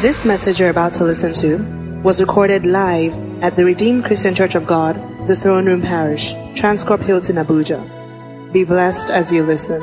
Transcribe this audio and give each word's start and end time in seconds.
This 0.00 0.24
message 0.24 0.60
you're 0.60 0.70
about 0.70 0.92
to 0.94 1.02
listen 1.02 1.32
to 1.42 1.58
was 2.04 2.20
recorded 2.20 2.64
live 2.64 3.18
at 3.42 3.56
the 3.56 3.64
Redeemed 3.64 4.04
Christian 4.04 4.32
Church 4.32 4.54
of 4.54 4.64
God, 4.64 4.94
the 5.26 5.34
Throne 5.34 5.66
Room 5.66 5.82
Parish, 5.82 6.34
Transcorp 6.54 7.00
Hilton, 7.00 7.34
Abuja. 7.34 7.82
Be 8.52 8.62
blessed 8.62 9.10
as 9.10 9.32
you 9.32 9.42
listen. 9.42 9.82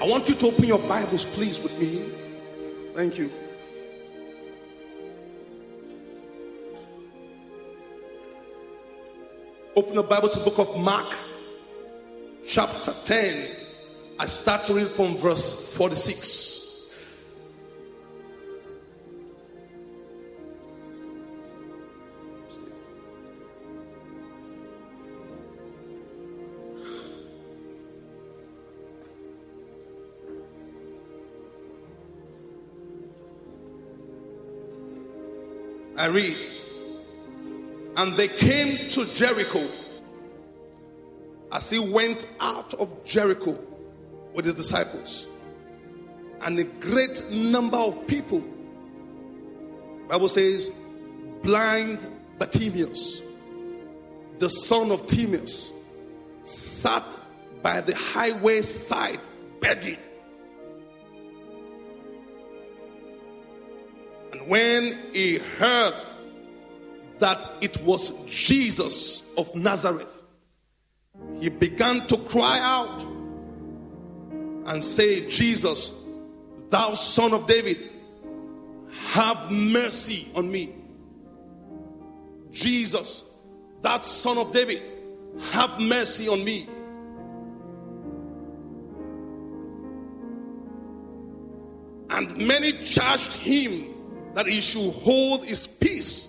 I 0.00 0.06
want 0.06 0.28
you 0.28 0.36
to 0.36 0.46
open 0.46 0.64
your 0.64 0.78
Bibles, 0.78 1.24
please, 1.24 1.60
with 1.60 1.76
me. 1.76 2.04
Thank 2.94 3.18
you. 3.18 3.28
Open 9.74 9.96
the 9.96 10.04
Bible 10.04 10.28
to 10.28 10.38
the 10.38 10.44
book 10.44 10.60
of 10.60 10.78
Mark, 10.78 11.12
chapter 12.46 12.94
10. 13.04 13.61
I 14.18 14.26
start 14.26 14.66
to 14.66 14.74
read 14.74 14.88
from 14.88 15.16
verse 15.16 15.74
46. 15.76 16.90
I 35.96 36.06
read, 36.06 36.36
and 37.96 38.16
they 38.16 38.26
came 38.28 38.76
to 38.90 39.04
Jericho. 39.06 39.64
As 41.52 41.70
he 41.70 41.78
went 41.78 42.26
out 42.40 42.74
of 42.74 43.04
Jericho 43.04 43.58
with 44.34 44.44
his 44.44 44.54
disciples, 44.54 45.26
and 46.40 46.58
a 46.58 46.64
great 46.64 47.24
number 47.30 47.76
of 47.76 48.06
people, 48.06 48.42
Bible 50.08 50.28
says, 50.28 50.70
blind 51.42 52.06
Bartimaeus, 52.38 53.22
the 54.38 54.48
son 54.48 54.90
of 54.90 55.06
Timaeus, 55.06 55.72
sat 56.42 57.16
by 57.62 57.80
the 57.80 57.94
highway 57.94 58.62
side 58.62 59.20
begging. 59.60 59.98
And 64.32 64.48
when 64.48 64.98
he 65.12 65.38
heard 65.38 65.94
that 67.20 67.52
it 67.60 67.80
was 67.82 68.10
Jesus 68.26 69.22
of 69.36 69.54
Nazareth, 69.54 70.24
he 71.38 71.48
began 71.48 72.04
to 72.08 72.16
cry 72.16 72.58
out 72.60 73.06
and 74.66 74.82
say, 74.82 75.28
Jesus, 75.28 75.92
thou 76.70 76.92
son 76.94 77.32
of 77.32 77.46
David, 77.46 77.90
have 79.08 79.50
mercy 79.50 80.28
on 80.34 80.50
me. 80.50 80.74
Jesus, 82.50 83.24
that 83.80 84.04
son 84.04 84.38
of 84.38 84.52
David, 84.52 84.82
have 85.52 85.80
mercy 85.80 86.28
on 86.28 86.44
me. 86.44 86.68
And 92.10 92.36
many 92.36 92.72
charged 92.84 93.34
him 93.34 93.94
that 94.34 94.46
he 94.46 94.60
should 94.60 94.92
hold 94.92 95.44
his 95.44 95.66
peace. 95.66 96.28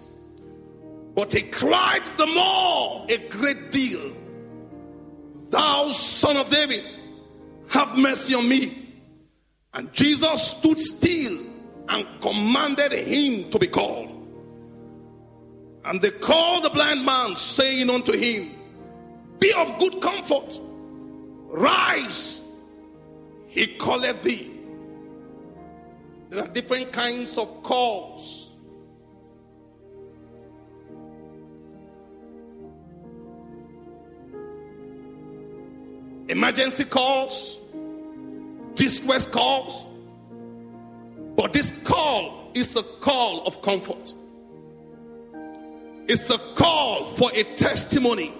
But 1.13 1.31
he 1.33 1.43
cried 1.43 2.01
the 2.17 2.25
more 2.27 3.05
a 3.09 3.17
great 3.29 3.71
deal, 3.71 4.13
Thou 5.49 5.91
son 5.91 6.37
of 6.37 6.49
David, 6.49 6.83
have 7.73 7.97
mercy 7.97 8.35
on 8.35 8.47
me. 8.47 8.79
And 9.73 9.91
Jesus 9.91 10.51
stood 10.51 10.79
still 10.79 11.39
and 11.89 12.05
commanded 12.21 12.91
him 12.91 13.49
to 13.49 13.57
be 13.57 13.67
called. 13.67 14.09
And 15.83 16.01
they 16.01 16.11
called 16.11 16.63
the 16.63 16.69
blind 16.69 17.05
man, 17.05 17.35
saying 17.35 17.89
unto 17.89 18.13
him, 18.13 18.51
Be 19.39 19.51
of 19.53 19.77
good 19.79 20.01
comfort, 20.01 20.59
rise, 21.49 22.43
he 23.47 23.67
calleth 23.67 24.23
thee. 24.23 24.49
There 26.29 26.39
are 26.39 26.47
different 26.47 26.93
kinds 26.93 27.37
of 27.37 27.63
calls. 27.63 28.51
Emergency 36.29 36.85
calls, 36.85 37.59
distress 38.75 39.25
calls. 39.25 39.87
But 41.35 41.53
this 41.53 41.71
call 41.83 42.51
is 42.53 42.75
a 42.75 42.83
call 42.83 43.45
of 43.45 43.61
comfort. 43.61 44.13
It's 46.07 46.29
a 46.29 46.37
call 46.55 47.05
for 47.05 47.29
a 47.33 47.43
testimony. 47.55 48.33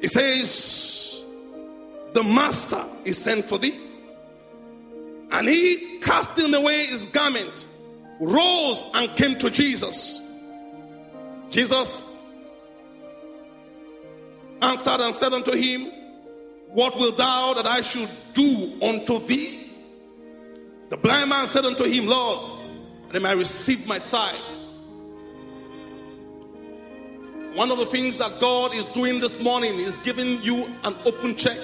It 0.00 0.08
says, 0.08 1.22
The 2.14 2.24
master 2.24 2.84
is 3.04 3.18
sent 3.18 3.44
for 3.44 3.58
thee. 3.58 3.78
And 5.30 5.48
he, 5.48 5.98
casting 6.00 6.52
away 6.54 6.86
his 6.86 7.06
garment, 7.06 7.64
rose 8.20 8.84
and 8.94 9.14
came 9.16 9.38
to 9.38 9.50
Jesus. 9.50 10.20
Jesus 11.50 12.04
answered 14.60 15.00
and 15.00 15.14
said 15.14 15.32
unto 15.32 15.52
him, 15.52 15.90
What 16.72 16.96
wilt 16.96 17.18
thou 17.18 17.52
that 17.54 17.66
I 17.66 17.82
should 17.82 18.10
do 18.32 18.72
unto 18.82 19.24
thee? 19.26 19.70
The 20.88 20.96
blind 20.96 21.28
man 21.28 21.46
said 21.46 21.64
unto 21.66 21.84
him, 21.84 22.06
Lord, 22.06 22.60
that 23.08 23.16
I 23.16 23.18
may 23.18 23.36
receive 23.36 23.86
my 23.86 23.98
sight. 23.98 24.40
One 27.54 27.70
of 27.70 27.76
the 27.76 27.84
things 27.84 28.16
that 28.16 28.40
God 28.40 28.74
is 28.74 28.86
doing 28.86 29.20
this 29.20 29.38
morning 29.38 29.78
is 29.78 29.98
giving 29.98 30.40
you 30.42 30.66
an 30.84 30.96
open 31.04 31.36
check. 31.36 31.58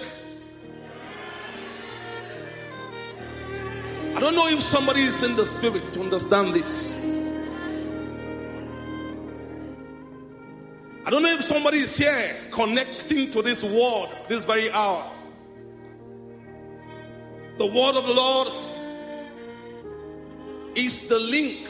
I 4.15 4.21
don't 4.21 4.35
know 4.35 4.49
if 4.49 4.61
somebody 4.61 5.03
is 5.03 5.23
in 5.23 5.37
the 5.37 5.47
spirit 5.47 5.95
to 5.95 6.01
understand 6.01 6.55
this. 6.55 7.08
I 11.09 11.11
don't 11.11 11.23
know 11.23 11.33
if 11.33 11.41
somebody 11.43 11.79
is 11.79 11.97
here 11.97 12.37
connecting 12.51 13.31
to 13.31 13.41
this 13.41 13.65
word 13.65 14.11
this 14.29 14.45
very 14.45 14.71
hour. 14.73 15.11
The 17.57 17.65
word 17.65 17.97
of 17.97 18.07
the 18.07 18.13
Lord 18.13 18.49
is 20.77 21.09
the 21.09 21.19
link. 21.19 21.67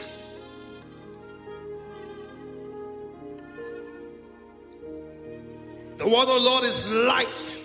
The 5.95 6.05
word 6.05 6.23
of 6.23 6.27
the 6.33 6.39
Lord 6.41 6.65
is 6.65 6.93
light. 6.93 7.57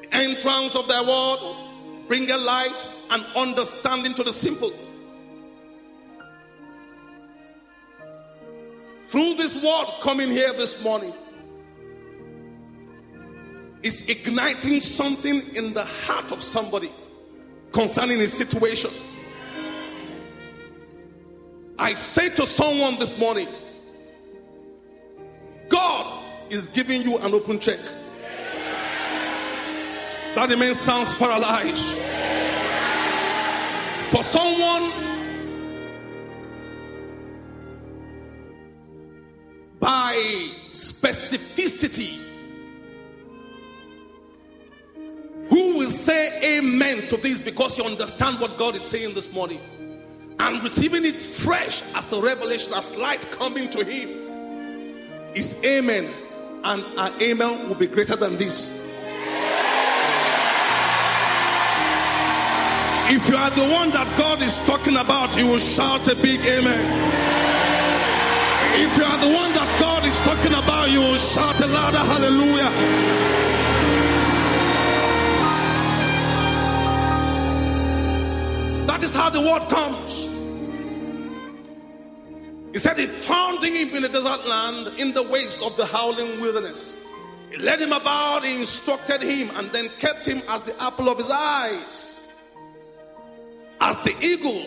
The 0.00 0.16
entrance 0.16 0.74
of 0.74 0.88
thy 0.88 1.02
word 1.02 2.08
bring 2.08 2.30
a 2.30 2.38
light 2.38 2.88
and 3.10 3.22
understanding 3.36 4.14
to 4.14 4.22
the 4.22 4.32
simple. 4.32 4.72
Word 9.62 9.86
coming 10.00 10.30
here 10.30 10.52
this 10.52 10.82
morning, 10.82 11.12
is 13.82 14.08
igniting 14.08 14.80
something 14.80 15.42
in 15.54 15.74
the 15.74 15.84
heart 15.84 16.32
of 16.32 16.42
somebody 16.42 16.90
concerning 17.72 18.18
his 18.18 18.32
situation. 18.32 18.90
I 21.78 21.94
say 21.94 22.28
to 22.30 22.46
someone 22.46 22.98
this 22.98 23.18
morning, 23.18 23.48
God 25.68 26.24
is 26.50 26.68
giving 26.68 27.02
you 27.02 27.18
an 27.18 27.34
open 27.34 27.58
check. 27.58 27.80
That 30.34 30.48
man 30.58 30.74
sounds 30.74 31.14
paralyzed. 31.14 31.98
For 34.10 34.22
someone, 34.22 35.11
specificity, 40.72 42.18
who 45.48 45.78
will 45.78 45.90
say 45.90 46.58
amen 46.58 47.08
to 47.08 47.16
this 47.16 47.38
because 47.40 47.78
you 47.78 47.84
understand 47.84 48.40
what 48.40 48.56
God 48.56 48.76
is 48.76 48.82
saying 48.82 49.14
this 49.14 49.32
morning 49.32 49.60
and 50.38 50.62
receiving 50.62 51.04
it 51.04 51.20
fresh 51.20 51.82
as 51.94 52.12
a 52.12 52.20
revelation, 52.20 52.72
as 52.74 52.94
light 52.96 53.30
coming 53.30 53.68
to 53.70 53.84
him, 53.84 54.08
is 55.34 55.54
amen, 55.64 56.08
and 56.64 56.84
our 56.98 57.12
amen 57.22 57.68
will 57.68 57.74
be 57.74 57.86
greater 57.86 58.16
than 58.16 58.36
this. 58.36 58.82
If 63.14 63.28
you 63.28 63.36
are 63.36 63.50
the 63.50 63.68
one 63.74 63.90
that 63.90 64.08
God 64.16 64.40
is 64.40 64.58
talking 64.60 64.96
about, 64.96 65.36
you 65.36 65.46
will 65.46 65.58
shout 65.58 66.08
a 66.08 66.16
big 66.16 66.40
amen. 66.40 67.21
If 68.74 68.96
you 68.96 69.04
are 69.04 69.18
the 69.18 69.34
one 69.34 69.52
that 69.52 69.68
God 69.78 70.04
is 70.06 70.18
talking 70.20 70.54
about, 70.54 70.90
you 70.90 71.00
will 71.00 71.18
shout 71.18 71.60
a 71.60 71.66
louder 71.66 71.98
hallelujah. 71.98 72.70
That 78.86 79.02
is 79.02 79.14
how 79.14 79.28
the 79.28 79.40
word 79.40 79.62
comes. 79.68 80.30
He 82.72 82.78
said 82.78 82.96
he 82.96 83.06
found 83.06 83.62
him 83.62 83.94
in 83.94 84.02
the 84.02 84.08
desert 84.08 84.48
land, 84.48 84.98
in 84.98 85.12
the 85.12 85.22
waste 85.24 85.60
of 85.62 85.76
the 85.76 85.84
howling 85.84 86.40
wilderness. 86.40 86.96
He 87.50 87.58
led 87.58 87.78
him 87.78 87.92
about, 87.92 88.42
he 88.42 88.58
instructed 88.58 89.20
him, 89.20 89.50
and 89.56 89.70
then 89.70 89.90
kept 89.98 90.26
him 90.26 90.40
as 90.48 90.62
the 90.62 90.82
apple 90.82 91.10
of 91.10 91.18
his 91.18 91.30
eyes. 91.30 92.32
As 93.82 93.98
the 93.98 94.16
eagle 94.22 94.64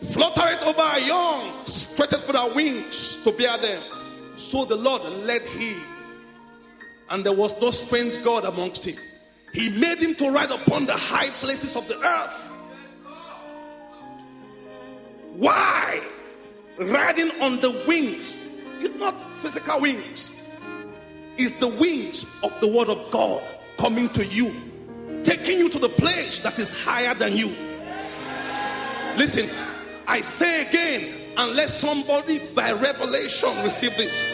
fluttereth 0.00 0.62
over 0.62 0.80
a 0.80 1.06
young, 1.06 1.66
stretched 1.66 2.20
for 2.20 2.32
their 2.32 2.54
wings 2.54 3.16
to 3.24 3.32
bear 3.32 3.56
them. 3.58 3.82
So 4.36 4.64
the 4.64 4.76
Lord 4.76 5.02
led 5.02 5.42
him, 5.42 5.80
and 7.10 7.24
there 7.24 7.32
was 7.32 7.60
no 7.60 7.70
strange 7.70 8.22
God 8.22 8.44
amongst 8.44 8.84
him. 8.84 8.96
He 9.52 9.68
made 9.70 9.98
him 9.98 10.14
to 10.16 10.30
ride 10.30 10.50
upon 10.50 10.86
the 10.86 10.92
high 10.92 11.30
places 11.40 11.74
of 11.74 11.88
the 11.88 11.98
earth. 11.98 12.62
Why? 15.36 16.02
Riding 16.78 17.30
on 17.40 17.60
the 17.60 17.82
wings. 17.86 18.44
It's 18.80 18.94
not 18.94 19.14
physical 19.40 19.80
wings, 19.80 20.32
it's 21.36 21.58
the 21.58 21.68
wings 21.68 22.24
of 22.44 22.60
the 22.60 22.68
word 22.68 22.88
of 22.88 23.10
God 23.10 23.42
coming 23.76 24.08
to 24.10 24.24
you, 24.24 24.52
taking 25.24 25.58
you 25.58 25.68
to 25.70 25.78
the 25.78 25.88
place 25.88 26.40
that 26.40 26.58
is 26.58 26.72
higher 26.84 27.14
than 27.14 27.36
you. 27.36 27.48
Listen, 29.16 29.48
I 30.10 30.22
say 30.22 30.62
again, 30.66 31.14
unless 31.36 31.78
somebody 31.78 32.38
by 32.38 32.72
revelation 32.72 33.50
receive 33.62 33.94
this, 33.98 34.24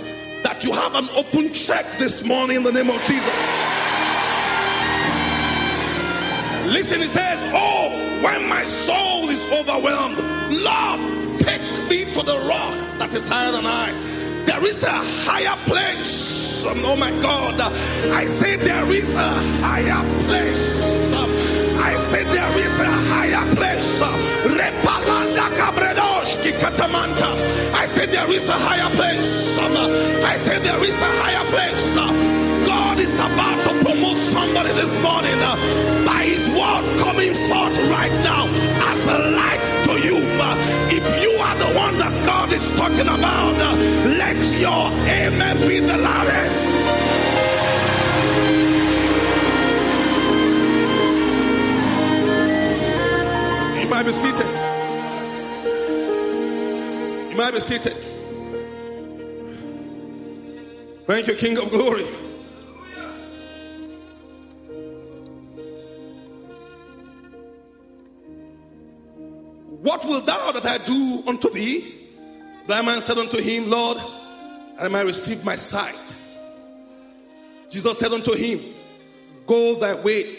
that 0.45 0.63
you 0.63 0.73
have 0.73 0.95
an 0.95 1.09
open 1.17 1.53
check 1.53 1.85
this 1.99 2.25
morning 2.25 2.59
in 2.59 2.63
the 2.63 2.71
name 2.71 2.89
of 2.91 3.03
Jesus. 3.03 3.35
Listen, 6.73 7.01
he 7.01 7.09
says, 7.09 7.43
Oh, 7.53 7.91
when 8.23 8.49
my 8.49 8.63
soul 8.63 9.29
is 9.29 9.45
overwhelmed, 9.47 10.19
Lord, 10.63 11.39
take 11.41 11.61
me 11.91 12.05
to 12.13 12.23
the 12.23 12.39
rock 12.49 12.79
that 13.01 13.13
is 13.13 13.27
higher 13.27 13.51
than 13.51 13.67
I. 13.67 13.91
There 14.45 14.65
is 14.65 14.85
a 14.85 14.93
higher 14.93 15.57
place. 15.67 16.65
Oh 16.67 16.97
my 16.97 17.11
God. 17.21 17.61
I 18.13 18.27
say 18.27 18.55
there 18.57 18.91
is 18.93 19.17
a 19.17 19.29
higher 19.61 20.05
place. 20.21 21.54
I 21.85 21.97
say 21.97 22.25
there 22.25 22.57
is 22.59 22.79
a 22.81 22.91
higher 23.13 23.45
place. 23.55 24.01
Repalanda 24.59 25.47
kabredoshki 25.59 26.53
katamanta. 26.61 27.31
I 27.75 27.85
say 27.87 28.07
there 28.07 28.31
is 28.31 28.49
a 28.49 28.53
higher 28.67 28.91
place. 28.97 29.59
I 29.59 30.37
say 30.37 30.59
there 30.61 30.83
is 30.83 30.99
a 31.01 31.11
higher 31.23 31.45
place. 31.53 31.85
God 32.67 32.99
is 32.99 33.15
about 33.19 33.59
to 33.67 33.73
promote 33.85 34.17
somebody 34.17 34.73
this 34.73 34.95
morning 35.03 35.39
by 36.09 36.23
his 36.25 36.49
word 36.49 36.85
coming 37.05 37.35
forth 37.49 37.77
right 37.97 38.15
now 38.25 38.49
as 38.91 39.07
a 39.07 39.19
light 39.39 39.65
to 39.87 39.93
you. 40.07 40.19
If 40.99 41.05
you 41.23 41.33
are 41.47 41.57
the 41.65 41.71
one 41.79 41.99
that 41.99 42.15
God 42.27 42.53
is 42.53 42.71
talking 42.73 43.09
about, 43.19 43.55
let 44.23 44.39
your 44.59 44.85
amen 45.21 45.57
be 45.69 45.81
the 45.81 45.99
loudest. 45.99 47.04
Might 53.95 54.07
be 54.07 54.13
seated. 54.13 54.47
You 57.31 57.37
might 57.37 57.55
be 57.55 57.61
seated. 57.61 57.95
Thank 61.07 61.29
you, 61.29 61.35
King 61.35 61.59
of 61.59 61.71
Glory. 61.71 62.03
What 69.81 70.05
will 70.05 70.23
thou 70.23 70.51
that 70.51 70.67
I 70.67 70.79
do 70.79 71.23
unto 71.29 71.49
thee? 71.51 71.95
The 72.67 72.83
man 72.83 73.01
said 73.01 73.19
unto 73.19 73.41
him, 73.41 73.71
Lord, 73.71 73.99
I 74.77 74.89
might 74.89 75.03
receive 75.03 75.45
my 75.45 75.55
sight. 75.55 76.17
Jesus 77.71 77.97
said 77.97 78.11
unto 78.11 78.35
him, 78.35 78.61
Go 79.47 79.77
thy 79.77 79.95
way, 79.95 80.37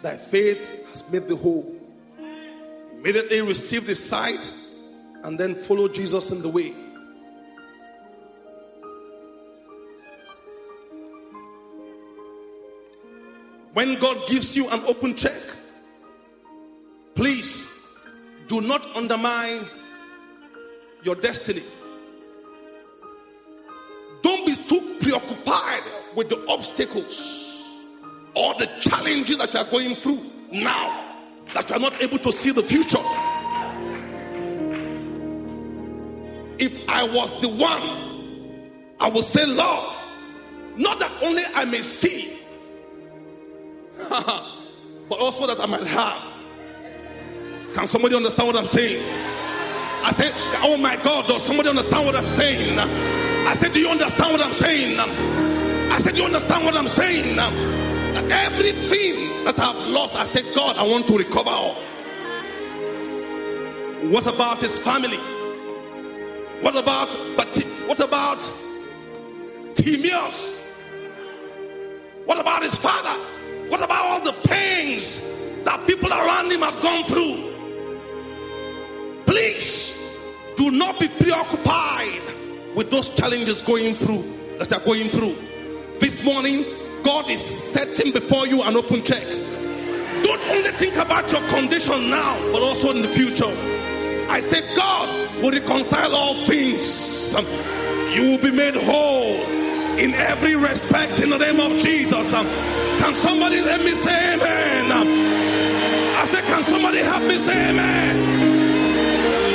thy 0.00 0.16
faith 0.16 0.66
has 0.88 1.04
made 1.10 1.28
thee 1.28 1.36
whole. 1.36 1.73
Immediately 3.04 3.42
received 3.42 3.86
his 3.86 4.02
sight 4.02 4.50
and 5.24 5.38
then 5.38 5.54
followed 5.54 5.92
Jesus 5.92 6.30
in 6.30 6.40
the 6.40 6.48
way. 6.48 6.72
When 13.74 13.98
God 13.98 14.26
gives 14.26 14.56
you 14.56 14.70
an 14.70 14.80
open 14.86 15.14
check, 15.14 15.34
please 17.14 17.68
do 18.46 18.62
not 18.62 18.86
undermine 18.96 19.66
your 21.02 21.16
destiny. 21.16 21.62
Don't 24.22 24.46
be 24.46 24.54
too 24.54 24.96
preoccupied 25.02 25.82
with 26.14 26.30
the 26.30 26.42
obstacles 26.48 27.82
or 28.32 28.54
the 28.54 28.66
challenges 28.80 29.36
that 29.36 29.52
you 29.52 29.60
are 29.60 29.70
going 29.70 29.94
through 29.94 30.24
now 30.50 31.03
that 31.54 31.70
you 31.70 31.76
are 31.76 31.80
not 31.80 32.02
able 32.02 32.18
to 32.18 32.32
see 32.32 32.50
the 32.50 32.62
future. 32.62 32.98
If 36.58 36.88
I 36.88 37.04
was 37.04 37.40
the 37.40 37.48
one, 37.48 38.70
I 39.00 39.08
would 39.08 39.24
say, 39.24 39.46
Lord, 39.46 39.96
not 40.76 41.00
that 41.00 41.12
only 41.22 41.42
I 41.54 41.64
may 41.64 41.82
see, 41.82 42.38
but 44.08 45.18
also 45.18 45.46
that 45.46 45.60
I 45.60 45.66
might 45.66 45.86
have. 45.86 46.22
Can 47.74 47.86
somebody 47.86 48.14
understand 48.14 48.48
what 48.48 48.56
I'm 48.56 48.66
saying? 48.66 49.02
I 50.04 50.10
said, 50.10 50.32
Oh 50.62 50.76
my 50.76 50.96
God, 50.96 51.26
does 51.26 51.42
somebody 51.42 51.68
understand 51.68 52.06
what 52.06 52.14
I'm 52.14 52.26
saying? 52.26 52.78
I 52.78 53.54
said, 53.54 53.72
Do 53.72 53.80
you 53.80 53.88
understand 53.88 54.32
what 54.32 54.40
I'm 54.44 54.52
saying? 54.52 54.98
I 54.98 55.98
said, 55.98 56.14
Do 56.14 56.20
you 56.20 56.26
understand 56.26 56.64
what 56.64 56.76
I'm 56.76 56.88
saying? 56.88 57.36
Everything 58.16 59.44
that 59.44 59.58
I've 59.58 59.88
lost, 59.88 60.14
I 60.14 60.24
said, 60.24 60.44
God, 60.54 60.76
I 60.76 60.84
want 60.84 61.08
to 61.08 61.18
recover 61.18 61.50
all. 61.50 61.74
What 64.10 64.32
about 64.32 64.60
his 64.60 64.78
family? 64.78 65.16
What 66.60 66.76
about 66.76 67.08
but 67.36 67.56
what 67.86 68.00
about 68.00 68.40
Timaeus? 69.74 70.62
What 72.24 72.38
about 72.38 72.62
his 72.62 72.76
father? 72.76 73.18
What 73.68 73.82
about 73.82 74.04
all 74.04 74.20
the 74.20 74.32
pains 74.48 75.20
that 75.64 75.84
people 75.86 76.10
around 76.10 76.52
him 76.52 76.60
have 76.60 76.80
gone 76.80 77.04
through? 77.04 77.52
Please 79.26 79.94
do 80.56 80.70
not 80.70 81.00
be 81.00 81.08
preoccupied 81.08 82.22
with 82.76 82.90
those 82.90 83.08
challenges 83.08 83.62
going 83.62 83.94
through 83.94 84.22
that 84.58 84.72
are 84.72 84.84
going 84.84 85.08
through. 85.08 85.36
This 85.98 86.22
morning, 86.24 86.64
God 87.04 87.30
is 87.30 87.40
setting 87.44 88.12
before 88.12 88.46
you 88.46 88.62
an 88.62 88.76
open 88.76 89.02
check. 89.04 89.22
Don't 90.22 90.48
only 90.48 90.70
think 90.72 90.96
about 90.96 91.30
your 91.30 91.46
condition 91.48 92.08
now, 92.08 92.38
but 92.50 92.62
also 92.62 92.90
in 92.90 93.02
the 93.02 93.08
future. 93.08 93.52
I 94.30 94.40
say, 94.40 94.62
God 94.74 95.42
will 95.42 95.50
reconcile 95.50 96.14
all 96.14 96.34
things. 96.46 97.34
You 98.14 98.30
will 98.30 98.38
be 98.38 98.50
made 98.50 98.74
whole 98.74 99.36
in 99.98 100.14
every 100.14 100.56
respect 100.56 101.20
in 101.20 101.28
the 101.28 101.38
name 101.38 101.60
of 101.60 101.78
Jesus. 101.80 102.32
Can 102.32 103.14
somebody 103.14 103.60
let 103.60 103.80
me 103.80 103.90
say 103.90 104.34
amen? 104.34 104.90
I 106.16 106.24
say, 106.24 106.40
Can 106.46 106.62
somebody 106.62 106.98
help 106.98 107.22
me 107.24 107.36
say 107.36 107.70
amen? 107.70 108.16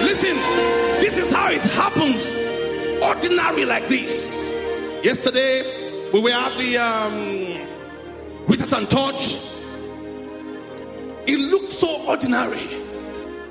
Listen, 0.04 0.36
this 1.00 1.18
is 1.18 1.34
how 1.34 1.50
it 1.50 1.64
happens. 1.64 2.36
Ordinary 3.04 3.66
like 3.66 3.88
this. 3.88 4.38
Yesterday, 5.04 5.79
we 6.14 6.20
were 6.22 6.32
at 6.32 6.58
the 6.58 6.78
um, 6.78 8.48
Witherton 8.48 8.88
Church. 8.88 9.38
It 11.28 11.38
looked 11.52 11.72
so 11.72 12.06
ordinary 12.08 12.68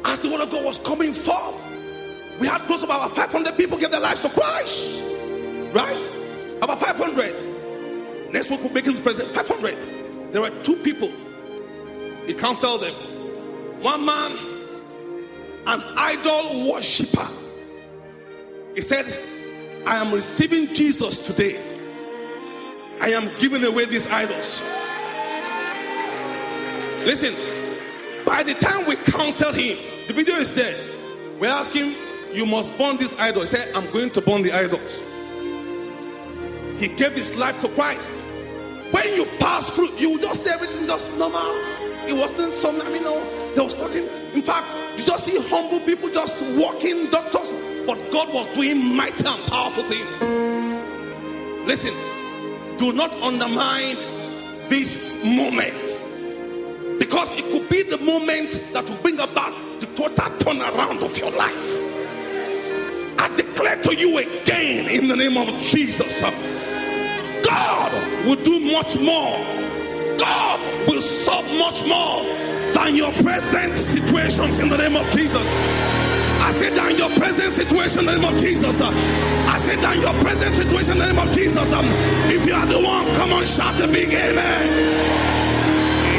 as 0.05 0.21
the 0.21 0.29
word 0.31 0.41
of 0.41 0.51
God 0.51 0.65
was 0.65 0.79
coming 0.81 1.13
forth. 1.13 1.67
We 2.41 2.47
had 2.49 2.61
close 2.63 2.81
to 2.81 2.87
about 2.87 3.15
500 3.15 3.57
people 3.57 3.79
give 3.79 3.91
their 3.91 4.01
lives 4.01 4.23
to 4.23 4.29
Christ. 4.31 5.05
Right? 5.73 6.11
About 6.61 6.81
500. 6.81 8.33
Next 8.33 8.51
week 8.51 8.61
we'll 8.61 8.73
make 8.73 8.87
it 8.87 9.03
present 9.03 9.31
500. 9.33 10.33
There 10.33 10.43
were 10.43 10.51
two 10.63 10.77
people. 10.77 11.13
He 12.27 12.35
counseled 12.35 12.83
them. 12.83 12.95
One 13.83 14.05
man, 14.05 14.33
an 15.67 15.83
idol 15.97 16.73
worshiper. 16.73 17.29
He 18.75 18.81
said, 18.81 19.07
I 19.87 19.97
am 19.97 20.13
receiving 20.13 20.75
Jesus 20.75 21.21
today. 21.21 21.68
I 23.09 23.13
am 23.13 23.31
giving 23.39 23.65
away 23.65 23.87
these 23.87 24.07
idols. 24.09 24.63
Listen, 27.07 27.33
by 28.27 28.43
the 28.43 28.53
time 28.53 28.85
we 28.87 28.97
counseled 28.97 29.57
him, 29.57 29.79
the 30.07 30.13
video 30.13 30.35
is 30.35 30.53
there. 30.53 30.77
We 31.41 31.49
asked 31.49 31.73
him, 31.73 31.95
You 32.35 32.45
must 32.45 32.77
burn 32.77 32.99
this 32.99 33.19
idol. 33.19 33.41
He 33.41 33.47
said, 33.47 33.75
I'm 33.75 33.91
going 33.93 34.11
to 34.11 34.21
burn 34.21 34.43
the 34.43 34.53
idols. 34.53 35.03
He 36.79 36.89
gave 36.89 37.13
his 37.13 37.35
life 37.35 37.59
to 37.61 37.71
Christ. 37.71 38.11
When 38.91 39.15
you 39.15 39.25
pass 39.41 39.71
through, 39.71 39.97
you 39.97 40.21
just 40.21 40.45
see 40.45 40.51
everything 40.51 40.87
just 40.87 41.11
normal. 41.17 41.41
It 42.07 42.13
wasn't 42.13 42.53
something, 42.53 42.87
I 42.87 42.93
mean, 42.93 43.05
no, 43.05 43.55
There 43.55 43.65
was 43.65 43.75
nothing. 43.79 44.07
In 44.35 44.43
fact, 44.43 44.77
you 44.99 45.05
just 45.05 45.25
see 45.25 45.41
humble 45.49 45.81
people 45.81 46.11
just 46.11 46.45
walking 46.59 47.09
doctors, 47.09 47.55
but 47.87 48.11
God 48.11 48.35
was 48.35 48.55
doing 48.55 48.85
mighty 48.95 49.27
and 49.27 49.43
powerful 49.47 49.85
things. 49.85 50.07
Listen, 51.67 51.95
do 52.79 52.93
not 52.93 53.13
undermine 53.23 53.97
this 54.69 55.23
moment 55.25 55.99
because 56.99 57.35
it 57.35 57.45
could 57.47 57.69
be 57.69 57.83
the 57.83 57.99
moment 57.99 58.63
that 58.73 58.89
will 58.89 58.97
bring 58.99 59.19
about 59.21 59.53
the 59.81 59.87
total 59.95 60.31
turnaround 60.39 61.03
of 61.03 61.17
your 61.19 61.31
life. 61.33 61.83
I 63.21 63.35
declare 63.37 63.83
to 63.83 63.97
you 63.97 64.19
again 64.19 64.89
in 64.89 65.09
the 65.09 65.17
name 65.17 65.37
of 65.37 65.49
Jesus 65.61 66.23
God 67.43 68.27
will 68.27 68.43
do 68.43 68.61
much 68.73 68.99
more, 68.99 69.39
God 70.19 70.61
will 70.87 71.01
solve 71.01 71.47
much 71.59 71.85
more 71.87 72.23
than 72.73 72.95
your 72.95 73.13
present 73.13 73.77
situations 73.77 74.61
in 74.61 74.69
the 74.69 74.77
name 74.77 74.97
of 74.97 75.11
Jesus. 75.11 76.08
I 76.49 76.51
said 76.51 76.75
than 76.75 76.97
your 76.97 77.11
present 77.11 77.53
situation 77.53 78.01
in 78.01 78.07
the 78.07 78.17
name 78.17 78.25
of 78.25 78.41
Jesus. 78.41 78.81
I 78.81 79.59
said 79.59 79.81
than 79.85 80.01
your 80.01 80.15
present 80.25 80.57
situation 80.57 80.93
in 80.93 80.99
the 80.99 81.13
name 81.13 81.19
of 81.19 81.31
Jesus. 81.31 81.71
Um, 81.75 81.85
if 82.33 82.47
you 82.47 82.55
are 82.55 82.65
the 82.65 82.81
one, 82.81 83.05
come 83.17 83.35
on, 83.35 83.45
shout 83.45 83.79
a 83.83 83.87
big 83.87 84.09
amen. 84.09 84.65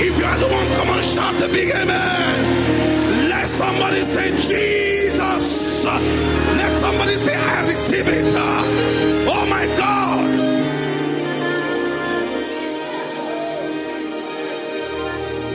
If 0.06 0.20
you 0.20 0.26
are 0.26 0.38
the 0.38 0.48
one, 0.48 0.68
come 0.76 0.90
on, 0.92 1.02
shout 1.02 1.42
a 1.42 1.48
big 1.48 1.72
amen. 1.74 3.28
Let 3.28 3.48
somebody 3.48 4.02
say, 4.02 4.30
Jesus. 4.38 5.84
Let 5.86 6.72
somebody 6.74 7.14
say, 7.14 7.36
I 7.36 7.62
receive 7.64 8.08
it. 8.08 8.32
Oh 8.38 9.48
my 9.50 9.66
God. 9.82 10.30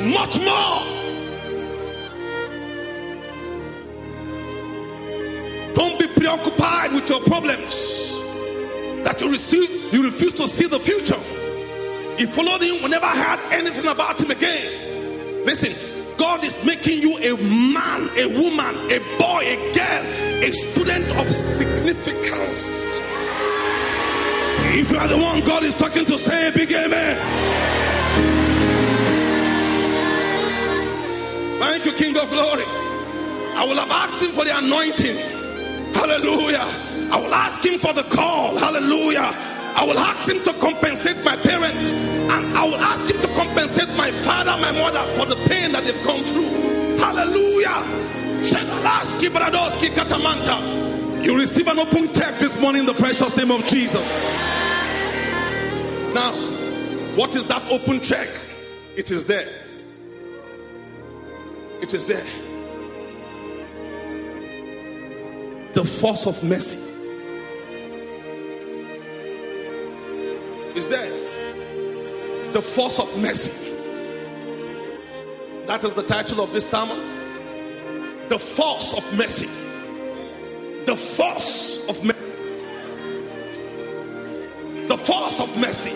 Much 0.02 0.40
more. 0.44 0.83
Your 7.14 7.24
problems 7.26 8.20
that 9.04 9.20
you 9.20 9.30
receive, 9.30 9.92
you 9.92 10.02
refuse 10.02 10.32
to 10.32 10.48
see 10.48 10.66
the 10.66 10.80
future. 10.80 11.20
He 12.18 12.26
followed 12.26 12.62
him, 12.62 12.82
we 12.82 12.88
never 12.88 13.06
heard 13.06 13.38
anything 13.52 13.86
about 13.86 14.20
him 14.20 14.32
again. 14.32 15.44
Listen, 15.44 15.72
God 16.16 16.44
is 16.44 16.64
making 16.64 17.00
you 17.00 17.16
a 17.18 17.36
man, 17.36 18.10
a 18.18 18.26
woman, 18.26 18.74
a 18.90 18.98
boy, 19.18 19.42
a 19.46 19.56
girl, 19.74 20.42
a 20.42 20.50
student 20.52 21.06
of 21.16 21.30
significance. 21.32 23.00
If 24.76 24.90
you 24.90 24.98
are 24.98 25.06
the 25.06 25.18
one 25.18 25.40
God 25.44 25.62
is 25.62 25.74
talking 25.74 26.04
to, 26.06 26.18
say 26.18 26.48
a 26.48 26.52
big 26.52 26.72
amen. 26.72 27.16
Thank 31.60 31.84
you, 31.86 31.92
King 31.92 32.16
of 32.16 32.28
Glory. 32.30 32.64
I 33.54 33.64
will 33.68 33.76
have 33.76 33.90
asked 33.90 34.20
him 34.20 34.32
for 34.32 34.44
the 34.44 34.58
anointing. 34.58 35.16
Hallelujah. 35.94 36.83
I 37.14 37.16
will 37.16 37.32
ask 37.32 37.64
him 37.64 37.78
for 37.78 37.92
the 37.92 38.02
call. 38.02 38.56
Hallelujah. 38.56 39.30
I 39.76 39.84
will 39.86 40.00
ask 40.00 40.28
him 40.28 40.42
to 40.42 40.52
compensate 40.54 41.24
my 41.24 41.36
parent, 41.36 41.92
and 41.92 42.58
I 42.58 42.64
will 42.64 42.74
ask 42.74 43.08
him 43.08 43.20
to 43.22 43.28
compensate 43.34 43.88
my 43.96 44.10
father, 44.10 44.50
my 44.60 44.72
mother 44.72 45.00
for 45.14 45.24
the 45.24 45.36
pain 45.48 45.70
that 45.70 45.84
they've 45.84 46.04
gone 46.04 46.24
through. 46.24 46.98
Hallelujah. 46.98 47.84
You 51.24 51.38
receive 51.38 51.68
an 51.68 51.78
open 51.78 52.12
check 52.12 52.34
this 52.40 52.60
morning 52.60 52.80
in 52.80 52.86
the 52.86 52.94
precious 52.94 53.36
name 53.36 53.52
of 53.52 53.64
Jesus. 53.64 54.02
Now, 56.14 56.32
what 57.14 57.36
is 57.36 57.44
that 57.44 57.62
open 57.70 58.00
check? 58.00 58.28
It 58.96 59.12
is 59.12 59.24
there. 59.24 59.48
It 61.80 61.94
is 61.94 62.04
there. 62.06 62.26
The 65.74 65.84
force 65.84 66.26
of 66.26 66.42
mercy. 66.42 66.90
Is 70.74 70.88
there. 70.88 72.52
The 72.52 72.62
force 72.62 72.98
of 72.98 73.16
mercy. 73.20 73.52
That 75.66 75.82
is 75.84 75.94
the 75.94 76.02
title 76.02 76.40
of 76.42 76.52
this 76.52 76.68
sermon. 76.68 76.98
The 78.28 78.38
force 78.38 78.94
of 78.94 79.04
mercy. 79.16 79.48
The 80.84 80.96
force 80.96 81.86
of 81.88 82.04
mercy. 82.04 82.20
The 84.88 84.98
force 84.98 85.40
of 85.40 85.56
mercy. 85.58 85.92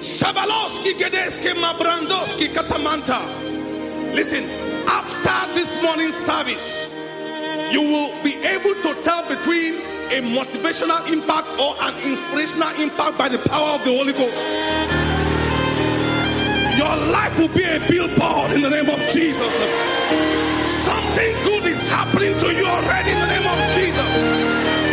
Shabalowski 0.00 0.92
Gedeski 0.98 1.54
Mabrandoski 1.54 2.48
Katamanta. 2.52 4.14
Listen, 4.14 4.44
after 4.86 5.54
this 5.54 5.80
morning 5.82 6.10
service, 6.10 6.88
you 7.72 7.80
will 7.80 8.22
be 8.22 8.34
able 8.44 8.74
to 8.82 9.02
tell 9.02 9.26
between 9.28 9.93
a 10.12 10.20
motivational 10.20 11.00
impact 11.10 11.48
or 11.58 11.74
an 11.80 11.94
inspirational 12.04 12.70
impact 12.80 13.16
by 13.16 13.28
the 13.28 13.38
power 13.38 13.74
of 13.76 13.84
the 13.84 13.92
Holy 13.96 14.12
Ghost. 14.12 14.36
Your 16.76 16.94
life 17.12 17.38
will 17.38 17.52
be 17.54 17.64
a 17.64 17.80
billboard 17.88 18.52
in 18.52 18.60
the 18.60 18.70
name 18.70 18.88
of 18.90 19.00
Jesus. 19.08 19.54
Something 20.84 21.32
good 21.44 21.64
is 21.64 21.80
happening 21.90 22.36
to 22.38 22.48
you 22.52 22.66
already 22.66 23.10
in 23.12 23.20
the 23.20 23.30
name 23.30 23.46
of 23.46 23.58
Jesus. 23.72 24.08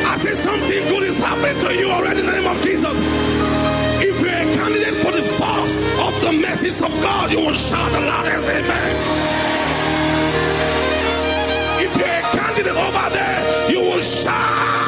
I 0.08 0.16
say 0.18 0.34
something 0.34 0.88
good 0.88 1.04
is 1.04 1.20
happening 1.20 1.60
to 1.60 1.70
you 1.76 1.92
already 1.92 2.22
in 2.22 2.26
the 2.26 2.34
name 2.34 2.48
of 2.48 2.62
Jesus. 2.62 2.96
If 4.04 4.22
you're 4.22 4.30
a 4.30 4.48
candidate 4.56 4.96
for 5.04 5.12
the 5.12 5.24
force 5.24 5.76
of 6.08 6.14
the 6.22 6.32
message 6.32 6.82
of 6.82 6.94
God, 7.02 7.32
you 7.32 7.40
will 7.40 7.54
shout 7.54 7.92
the 7.92 8.02
loudest 8.02 8.48
amen. 8.48 8.92
If 11.82 11.98
you're 11.98 12.08
a 12.08 12.22
candidate 12.32 12.78
over 12.78 13.10
there, 13.14 13.72
you 13.72 13.80
will 13.82 14.02
shout. 14.02 14.81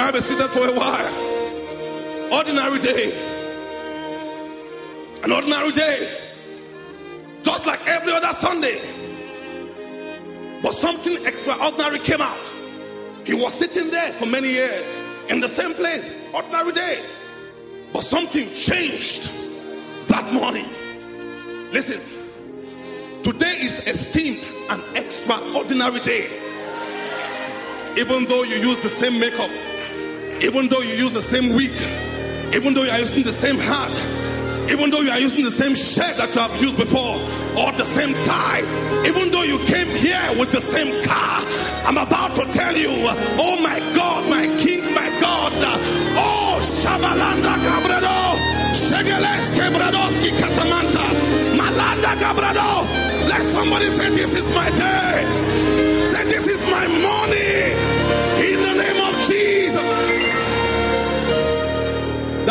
Might 0.00 0.14
be 0.14 0.20
seated 0.22 0.48
for 0.48 0.66
a 0.66 0.72
while. 0.72 2.32
Ordinary 2.32 2.78
day. 2.78 3.12
An 5.22 5.30
ordinary 5.30 5.72
day. 5.72 6.10
Just 7.42 7.66
like 7.66 7.86
every 7.86 8.10
other 8.10 8.32
Sunday. 8.32 8.80
But 10.62 10.72
something 10.72 11.26
extraordinary 11.26 11.98
came 11.98 12.22
out. 12.22 12.54
He 13.26 13.34
was 13.34 13.52
sitting 13.52 13.90
there 13.90 14.12
for 14.12 14.24
many 14.24 14.48
years 14.48 15.00
in 15.28 15.40
the 15.40 15.48
same 15.48 15.74
place, 15.74 16.10
ordinary 16.32 16.72
day. 16.72 17.02
But 17.92 18.02
something 18.02 18.50
changed 18.54 19.30
that 20.06 20.32
morning. 20.32 20.70
Listen, 21.72 22.00
today 23.22 23.56
is 23.60 23.86
esteemed 23.86 24.42
an 24.70 24.80
extraordinary 24.96 26.00
day. 26.00 26.30
Even 27.98 28.24
though 28.24 28.44
you 28.44 28.56
use 28.56 28.78
the 28.78 28.88
same 28.88 29.20
makeup, 29.20 29.50
even 30.42 30.68
though 30.68 30.80
you 30.80 30.94
use 30.94 31.12
the 31.14 31.22
same 31.22 31.54
wig, 31.54 31.72
even 32.54 32.74
though 32.74 32.82
you 32.82 32.90
are 32.90 32.98
using 32.98 33.22
the 33.22 33.32
same 33.32 33.56
hat, 33.58 33.92
even 34.70 34.90
though 34.90 35.00
you 35.00 35.10
are 35.10 35.18
using 35.18 35.44
the 35.44 35.50
same 35.50 35.74
shirt 35.74 36.16
that 36.16 36.34
you 36.34 36.40
have 36.40 36.54
used 36.62 36.76
before, 36.76 37.16
or 37.58 37.72
the 37.72 37.84
same 37.84 38.14
tie, 38.24 38.62
even 39.06 39.30
though 39.30 39.42
you 39.42 39.58
came 39.66 39.88
here 39.88 40.20
with 40.38 40.52
the 40.52 40.60
same 40.60 41.02
car, 41.04 41.42
I'm 41.84 41.98
about 41.98 42.36
to 42.36 42.44
tell 42.52 42.76
you, 42.76 42.88
oh 43.38 43.60
my 43.62 43.80
God, 43.94 44.28
my 44.30 44.46
King, 44.58 44.82
my 44.94 45.08
God, 45.20 45.52
oh 46.16 46.58
Shabalanda 46.62 47.56
Gabrado, 47.66 48.38
Shegeles 48.74 49.50
Kebradoski 49.56 50.30
Katamanta, 50.38 51.04
Malanda 51.58 52.14
Gabrado. 52.20 53.10
Let 53.28 53.42
somebody 53.42 53.86
say, 53.86 54.10
This 54.10 54.34
is 54.34 54.46
my 54.54 54.68
day. 54.70 56.00
Say, 56.02 56.24
This 56.24 56.46
is 56.46 56.62
my 56.70 56.86
morning. 56.86 57.76
In 58.42 58.62
the 58.62 58.74
name 58.82 59.00
of 59.08 59.26
Jesus. 59.26 60.19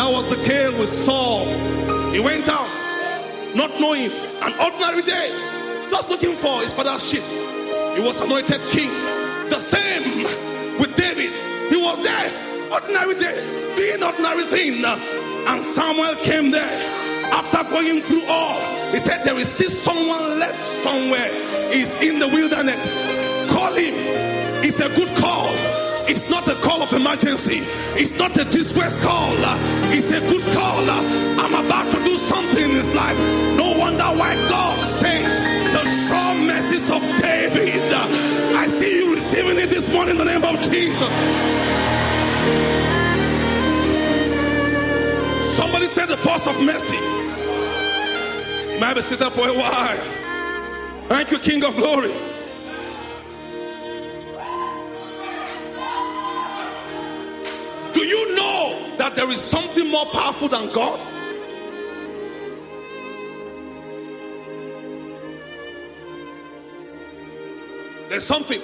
That 0.00 0.10
was 0.10 0.34
the 0.34 0.42
case 0.44 0.72
with 0.78 0.88
Saul. 0.88 1.44
He 2.10 2.20
went 2.20 2.48
out, 2.48 2.72
not 3.54 3.68
knowing, 3.78 4.08
an 4.40 4.54
ordinary 4.56 5.02
day, 5.02 5.28
just 5.90 6.08
looking 6.08 6.36
for 6.36 6.62
his 6.62 6.72
father's 6.72 7.06
sheep. 7.06 7.22
He 7.22 8.00
was 8.00 8.18
anointed 8.18 8.62
king. 8.70 8.88
The 9.50 9.60
same 9.60 10.22
with 10.80 10.94
David. 10.94 11.28
He 11.68 11.76
was 11.76 12.02
there, 12.02 12.72
ordinary 12.72 13.14
day, 13.18 13.76
doing 13.76 14.02
ordinary 14.02 14.44
thing. 14.44 14.82
And 14.82 15.62
Samuel 15.62 16.16
came 16.24 16.50
there 16.50 16.72
after 17.30 17.62
going 17.68 18.00
through 18.00 18.24
all. 18.24 18.58
He 18.92 18.98
said, 19.00 19.22
There 19.22 19.36
is 19.36 19.52
still 19.52 19.68
someone 19.68 20.38
left 20.38 20.64
somewhere. 20.64 21.28
He's 21.70 22.00
in 22.00 22.18
the 22.18 22.28
wilderness. 22.28 22.86
Call 23.52 23.74
him. 23.74 23.92
It's 24.64 24.80
a 24.80 24.88
good 24.96 25.14
call. 25.18 25.69
It's 26.10 26.28
not 26.28 26.48
a 26.48 26.56
call 26.56 26.82
of 26.82 26.92
emergency. 26.92 27.60
It's 27.94 28.18
not 28.18 28.36
a 28.36 28.44
distress 28.44 28.96
call. 28.96 29.32
It's 29.94 30.10
a 30.10 30.18
good 30.18 30.42
call. 30.52 30.90
I'm 30.90 31.54
about 31.54 31.92
to 31.92 32.02
do 32.02 32.16
something 32.18 32.64
in 32.64 32.70
his 32.70 32.92
life. 32.92 33.16
No 33.56 33.78
wonder 33.78 34.02
why 34.18 34.34
God 34.48 34.84
says 34.84 35.38
the 35.70 35.86
sure 35.86 36.34
mercies 36.44 36.90
of 36.90 37.00
David. 37.22 37.92
I 37.92 38.66
see 38.66 38.98
you 38.98 39.14
receiving 39.14 39.56
it 39.58 39.70
this 39.70 39.86
morning 39.92 40.18
in 40.18 40.18
the 40.18 40.24
name 40.24 40.42
of 40.42 40.60
Jesus. 40.60 41.12
Somebody 45.54 45.84
said 45.86 46.06
the 46.06 46.16
force 46.16 46.48
of 46.48 46.60
mercy. 46.60 46.98
You 48.72 48.80
might 48.80 48.94
be 48.94 49.02
sitting 49.02 49.30
for 49.30 49.46
a 49.46 49.54
while. 49.54 51.06
Thank 51.08 51.30
you, 51.30 51.38
King 51.38 51.64
of 51.64 51.76
Glory. 51.76 52.29
That 59.10 59.16
there 59.16 59.30
is 59.30 59.40
something 59.40 59.88
more 59.88 60.06
powerful 60.06 60.48
than 60.48 60.72
God? 60.72 61.00
There's 68.08 68.24
something. 68.24 68.60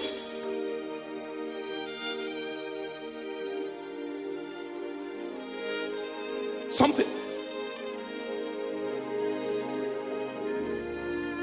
Something. 6.69 7.07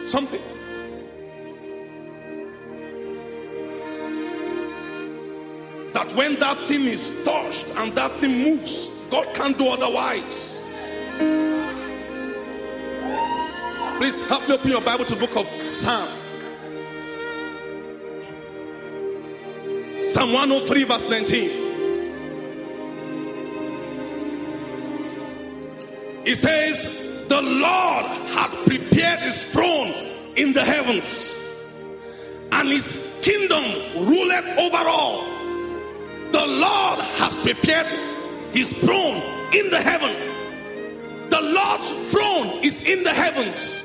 Something. 0.06 0.43
When 6.16 6.40
that 6.40 6.58
thing 6.68 6.86
is 6.86 7.12
touched 7.26 7.68
and 7.76 7.96
that 7.96 8.12
thing 8.14 8.44
moves, 8.44 8.90
God 9.10 9.34
can't 9.34 9.58
do 9.58 9.68
otherwise. 9.68 10.62
Please 13.98 14.20
help 14.28 14.48
me 14.48 14.54
open 14.54 14.70
your 14.70 14.82
Bible 14.82 15.06
to 15.06 15.16
the 15.16 15.26
book 15.26 15.36
of 15.36 15.48
Psalm. 15.62 16.08
Psalm 20.00 20.34
103, 20.34 20.84
verse 20.84 21.10
19. 21.10 21.50
It 26.26 26.36
says, 26.36 26.86
The 27.28 27.42
Lord 27.42 28.06
had 28.30 28.50
prepared 28.68 29.20
his 29.20 29.46
throne 29.46 29.94
in 30.36 30.54
the 30.54 30.62
heavens, 30.62 31.36
and 32.52 32.70
his 32.70 33.18
kingdom 33.24 33.64
ruleth 33.96 34.60
over 34.60 34.88
all. 34.88 35.33
The 36.44 36.50
Lord 36.50 37.00
has 37.00 37.38
prepared 37.38 37.88
his 38.54 38.74
throne 38.74 39.16
in 39.54 39.70
the 39.70 39.82
heaven. 39.82 40.14
The 41.30 41.40
Lord's 41.42 41.90
throne 42.12 42.62
is 42.62 42.82
in 42.82 43.02
the 43.04 43.12
heavens. 43.12 43.82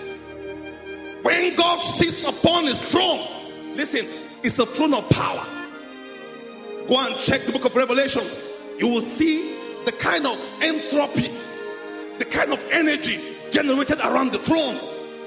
When 1.22 1.54
God 1.54 1.80
sits 1.84 2.24
upon 2.24 2.64
his 2.64 2.82
throne, 2.82 3.20
listen, 3.76 4.08
it's 4.42 4.58
a 4.58 4.66
throne 4.66 4.92
of 4.92 5.08
power. 5.08 5.46
Go 6.88 6.98
and 6.98 7.14
check 7.20 7.42
the 7.42 7.52
book 7.52 7.64
of 7.64 7.76
Revelation. 7.76 8.24
You 8.76 8.88
will 8.88 9.02
see 9.02 9.56
the 9.84 9.92
kind 9.92 10.26
of 10.26 10.36
entropy, 10.60 11.32
the 12.18 12.24
kind 12.24 12.52
of 12.52 12.64
energy 12.72 13.36
generated 13.52 14.00
around 14.00 14.32
the 14.32 14.40
throne 14.40 14.76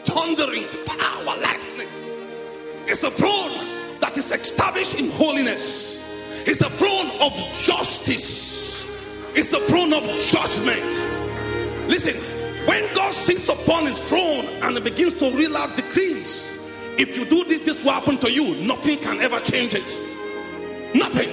thundering, 0.03 0.65
power, 0.85 1.23
lightning. 1.23 1.87
It's 2.87 3.03
a 3.03 3.11
throne 3.11 3.99
that 4.01 4.17
is 4.17 4.33
established 4.33 4.95
in 4.95 5.11
holiness, 5.11 6.00
it's 6.47 6.61
a 6.61 6.69
throne 6.69 7.09
of 7.21 7.33
justice, 7.59 8.85
it's 9.35 9.53
a 9.53 9.59
throne 9.61 9.93
of 9.93 10.03
judgment. 10.21 11.09
Listen, 11.89 12.15
when 12.67 12.93
God 12.95 13.13
sits 13.13 13.49
upon 13.49 13.85
his 13.85 13.99
throne 13.99 14.45
and 14.61 14.83
begins 14.83 15.13
to 15.15 15.31
reel 15.35 15.57
out 15.57 15.75
decrees, 15.75 16.57
if 16.97 17.17
you 17.17 17.25
do 17.25 17.43
this, 17.45 17.59
this 17.59 17.83
will 17.83 17.91
happen 17.91 18.17
to 18.19 18.31
you. 18.31 18.55
Nothing 18.65 18.99
can 18.99 19.19
ever 19.21 19.39
change 19.39 19.73
it. 19.73 19.99
Nothing. 20.93 21.29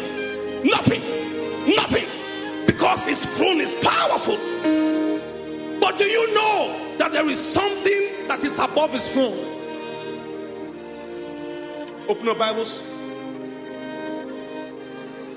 Nothing. 0.65 1.03
Nothing. 1.77 2.07
Because 2.67 3.07
his 3.07 3.25
throne 3.37 3.61
is 3.61 3.73
powerful. 3.83 4.37
But 5.81 5.99
do 5.99 6.05
you 6.05 6.35
know 6.35 6.97
that 6.99 7.13
there 7.13 7.29
is 7.29 7.39
something 7.39 8.29
that 8.29 8.43
is 8.43 8.59
above 8.59 8.93
his 8.93 9.13
throne? 9.13 9.39
Open 12.09 12.25
your 12.25 12.35
Bibles. 12.35 12.83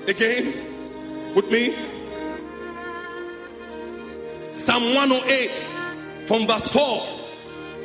Again, 0.08 1.34
with 1.34 1.50
me. 1.50 1.74
Psalm 4.50 4.94
108 4.94 6.26
from 6.26 6.46
verse 6.46 6.68
4. 6.68 7.02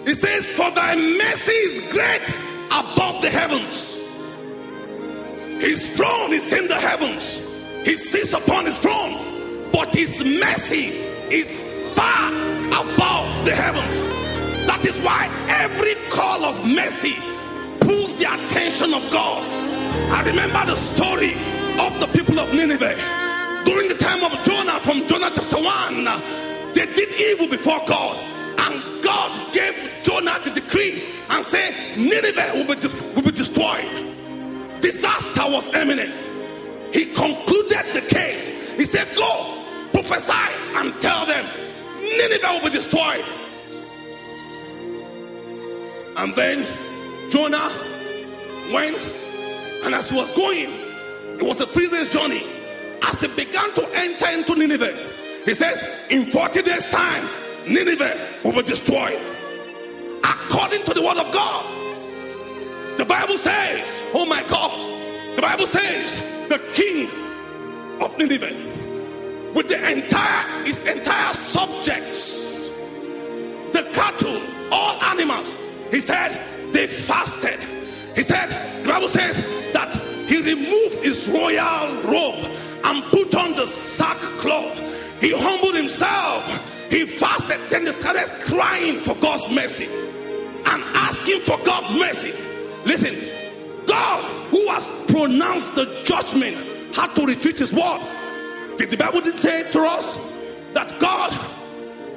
It 0.05 0.15
says, 0.15 0.47
For 0.47 0.71
thy 0.71 0.95
mercy 0.95 1.51
is 1.51 1.79
great 1.93 2.29
above 2.71 3.21
the 3.21 3.29
heavens. 3.29 4.01
His 5.63 5.95
throne 5.95 6.33
is 6.33 6.51
in 6.53 6.67
the 6.67 6.75
heavens. 6.75 7.41
He 7.85 7.93
sits 7.93 8.33
upon 8.33 8.65
his 8.65 8.79
throne, 8.79 9.69
but 9.71 9.93
his 9.93 10.23
mercy 10.23 10.97
is 11.29 11.55
far 11.93 12.29
above 12.67 13.45
the 13.45 13.55
heavens. 13.55 14.01
That 14.65 14.83
is 14.85 14.99
why 15.01 15.29
every 15.49 15.93
call 16.09 16.45
of 16.45 16.65
mercy 16.65 17.15
pulls 17.79 18.15
the 18.15 18.25
attention 18.25 18.93
of 18.93 19.09
God. 19.11 19.43
I 20.11 20.23
remember 20.23 20.65
the 20.65 20.75
story 20.75 21.33
of 21.79 21.99
the 21.99 22.07
people 22.13 22.39
of 22.39 22.53
Nineveh 22.53 22.95
during 23.65 23.87
the 23.87 23.95
time 23.95 24.23
of 24.23 24.31
Jonah 24.43 24.79
from 24.79 25.07
Jonah 25.07 25.29
chapter 25.33 25.57
1. 25.57 26.05
They 26.73 26.85
did 26.85 27.09
evil 27.19 27.47
before 27.47 27.79
God, 27.87 28.17
and 28.59 29.03
God 29.03 29.53
gave 29.53 29.75
Jonah 30.03 30.39
the 30.43 30.51
decree 30.51 31.03
and 31.29 31.43
said, 31.43 31.97
Nineveh 31.97 32.51
will 32.53 32.75
be, 32.75 32.79
de- 32.79 33.13
will 33.15 33.23
be 33.23 33.31
destroyed. 33.31 34.79
Disaster 34.81 35.43
was 35.45 35.73
imminent. 35.73 36.21
He 36.93 37.05
concluded 37.05 37.85
the 37.93 38.01
case. 38.07 38.47
He 38.75 38.85
said, 38.85 39.07
Go, 39.15 39.63
prophesy, 39.91 40.33
and 40.75 40.93
tell 41.01 41.25
them, 41.25 41.45
Nineveh 41.99 42.47
will 42.53 42.63
be 42.63 42.69
destroyed. 42.69 43.25
And 46.15 46.33
then 46.35 46.65
Jonah 47.29 47.69
went, 48.73 49.05
and 49.83 49.93
as 49.93 50.09
he 50.09 50.17
was 50.17 50.31
going, 50.33 50.86
it 51.39 51.43
was 51.43 51.61
a 51.61 51.67
three 51.67 51.87
days 51.89 52.07
journey. 52.07 52.43
As 53.03 53.21
he 53.21 53.27
began 53.27 53.73
to 53.75 53.87
enter 53.93 54.27
into 54.27 54.55
Nineveh, 54.55 54.97
he 55.45 55.53
says, 55.53 55.83
In 56.09 56.31
40 56.31 56.61
days' 56.61 56.85
time, 56.87 57.27
Nineveh 57.67 58.19
will 58.43 58.53
be 58.53 58.63
destroyed. 58.63 59.19
According 60.23 60.83
to 60.85 60.93
the 60.93 61.01
word 61.01 61.17
of 61.17 61.31
God. 61.31 61.77
The 62.97 63.05
Bible 63.05 63.37
says, 63.37 64.03
Oh 64.15 64.25
my 64.25 64.43
God, 64.47 65.35
the 65.35 65.41
Bible 65.41 65.67
says, 65.67 66.17
the 66.49 66.57
king 66.73 67.07
of 68.01 68.17
Nineveh, 68.17 69.53
with 69.53 69.67
the 69.67 69.77
entire 69.91 70.63
his 70.65 70.81
entire 70.81 71.33
subjects, 71.33 72.69
the 73.71 73.87
cattle, 73.93 74.41
all 74.71 74.99
animals, 75.03 75.55
he 75.91 75.99
said 75.99 76.41
they 76.73 76.87
fasted. 76.87 77.59
He 78.15 78.23
said, 78.23 78.47
the 78.83 78.89
Bible 78.89 79.07
says 79.07 79.37
that 79.73 79.93
he 80.27 80.41
removed 80.41 81.03
his 81.03 81.29
royal 81.29 82.03
robe 82.03 82.51
and 82.83 83.03
put 83.11 83.35
on 83.35 83.55
the 83.55 83.65
sackcloth. 83.65 84.77
He 85.21 85.31
humbled 85.35 85.75
himself. 85.75 86.43
He 86.91 87.05
fasted. 87.05 87.59
Then 87.69 87.83
they 87.83 87.91
started 87.91 88.27
crying 88.41 88.99
for 89.01 89.15
God's 89.15 89.49
mercy 89.49 89.87
and 90.65 90.83
asking 90.95 91.41
for 91.41 91.57
God's 91.65 91.97
mercy. 91.97 92.31
Listen, 92.85 93.15
God, 93.85 94.23
who 94.51 94.67
has 94.67 94.87
pronounced 95.07 95.75
the 95.75 96.01
judgment, 96.05 96.61
had 96.95 97.15
to 97.15 97.25
retreat 97.25 97.59
his 97.59 97.73
word. 97.73 98.01
Did 98.77 98.91
the 98.91 98.97
Bible 98.97 99.21
didn't 99.21 99.39
say 99.39 99.69
to 99.71 99.81
us 99.81 100.17
that 100.73 100.99
God, 100.99 101.31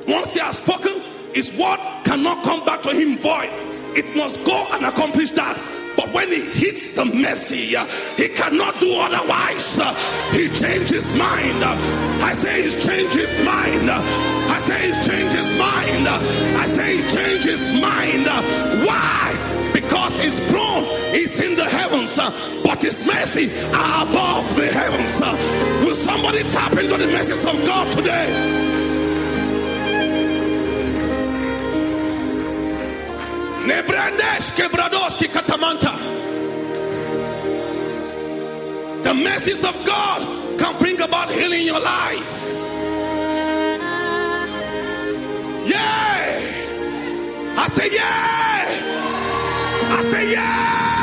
once 0.07 0.35
he 0.35 0.41
has 0.41 0.59
spoken, 0.59 1.01
his 1.35 1.53
word 1.53 1.79
cannot 2.05 2.45
come 2.45 2.65
back 2.65 2.83
to 2.83 2.91
him 2.91 3.19
void. 3.19 3.51
It 3.97 4.15
must 4.17 4.45
go 4.45 4.67
and 4.73 4.85
accomplish 4.85 5.31
that. 5.31 5.57
But 6.01 6.15
when 6.15 6.29
he 6.29 6.41
hits 6.41 6.89
the 6.91 7.05
mercy, 7.05 7.77
uh, 7.77 7.85
he 8.17 8.29
cannot 8.31 8.81
do 8.81 8.91
otherwise. 8.97 9.79
Uh, 9.79 9.93
he 10.33 10.49
changes 10.49 11.13
mind. 11.13 11.63
Uh, 11.63 11.77
I 12.25 12.33
say 12.33 12.63
he's 12.63 12.87
changed 12.87 13.15
his 13.15 13.37
mind. 13.45 13.91
I 13.91 14.59
say 14.61 14.81
he 14.87 14.93
changed 15.05 15.37
his 15.37 15.51
mind. 15.59 16.09
I 16.09 16.65
say 16.65 16.97
he 16.97 17.03
changed 17.15 17.45
his 17.45 17.69
mind. 17.83 18.25
Why? 18.87 19.71
Because 19.75 20.19
his 20.19 20.41
throne 20.49 20.85
is 21.13 21.39
in 21.43 21.55
the 21.57 21.69
heavens, 21.69 22.17
but 22.65 22.83
his 22.83 23.05
mercy 23.05 23.53
are 23.69 24.09
above 24.09 24.57
the 24.57 24.69
heavens. 24.73 25.21
Will 25.85 25.95
somebody 25.95 26.45
tap 26.45 26.73
into 26.79 26.97
the 26.97 27.09
mercies 27.09 27.45
of 27.45 27.63
God 27.67 27.93
today? 27.93 28.90
Nebrandesh 33.71 34.51
Kebradoski 34.57 35.29
Katamanta. 35.35 35.93
The 39.05 39.15
mercies 39.15 39.63
of 39.63 39.75
God 39.87 40.59
can 40.59 40.77
bring 40.81 41.01
about 41.01 41.31
healing 41.31 41.61
in 41.61 41.67
your 41.67 41.81
life. 41.81 42.51
Yeah. 45.73 46.21
I 47.63 47.67
say 47.69 47.89
yeah. 47.95 48.65
I 49.97 50.01
say 50.03 50.31
yes. 50.33 51.00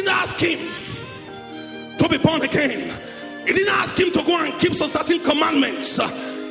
Didn't 0.00 0.14
ask 0.14 0.38
him 0.38 0.58
to 1.98 2.08
be 2.08 2.16
born 2.16 2.40
again. 2.42 2.90
He 3.46 3.52
didn't 3.52 3.74
ask 3.74 3.98
him 3.98 4.10
to 4.12 4.22
go 4.22 4.42
and 4.44 4.58
keep 4.58 4.72
some 4.72 4.88
certain 4.88 5.22
commandments. 5.22 5.96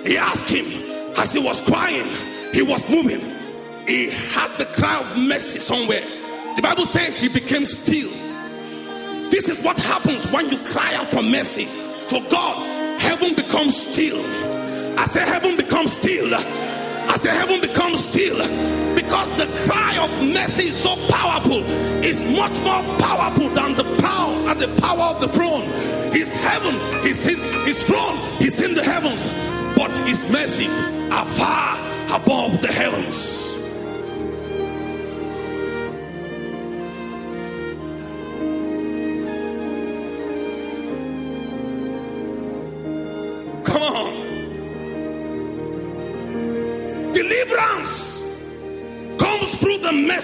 He 0.06 0.18
asked 0.18 0.50
him 0.50 0.66
as 1.18 1.34
he 1.34 1.40
was 1.40 1.62
crying, 1.62 2.08
he 2.54 2.62
was 2.62 2.88
moving. 2.90 3.22
He 3.88 4.12
had 4.12 4.56
the 4.58 4.66
cry 4.66 5.00
of 5.00 5.18
mercy 5.18 5.60
somewhere. 5.60 6.04
The 6.56 6.62
Bible 6.62 6.86
says 6.86 7.18
he 7.18 7.28
became 7.28 7.66
still. 7.66 8.10
This 9.32 9.50
is 9.50 9.64
what 9.64 9.78
happens 9.78 10.28
when 10.32 10.50
you 10.50 10.60
cry 10.60 10.94
out 10.94 11.08
for 11.08 11.24
mercy 11.24 11.66
to 12.10 12.20
God. 12.30 13.02
Heaven 13.02 13.34
becomes 13.34 13.76
still. 13.78 14.20
I 15.00 15.06
say, 15.06 15.22
Heaven 15.22 15.58
becomes 15.58 15.94
still. 15.94 16.30
I 17.10 17.17
say, 17.17 17.32
Heaven 17.32 17.60
becomes 17.62 18.06
still 18.06 18.38
because 18.95 19.30
the 19.32 19.48
cry 19.67 19.98
of 20.00 20.12
mercy 20.24 20.69
is 20.69 20.78
so 20.78 20.95
powerful. 21.10 21.63
is 22.04 22.24
much 22.24 22.58
more 22.62 22.84
powerful 23.00 23.50
than 23.50 23.76
the 23.76 23.84
power 24.02 24.36
and 24.50 24.60
the 24.60 24.69
power 24.82 25.15
of 25.15 25.19
the 25.19 25.28
throne. 25.28 25.63
His 26.13 26.34
heaven, 26.34 26.76
his, 27.04 27.24
his 27.24 27.84
throne, 27.84 28.17
is 28.39 28.62
in 28.62 28.74
the 28.76 28.84
heavens, 28.84 29.28
but 29.76 29.95
his 30.08 30.30
mercies 30.32 30.80
are 31.12 31.26
far 31.26 31.78
above 32.15 32.62
the 32.62 32.72
heavens. 32.72 33.49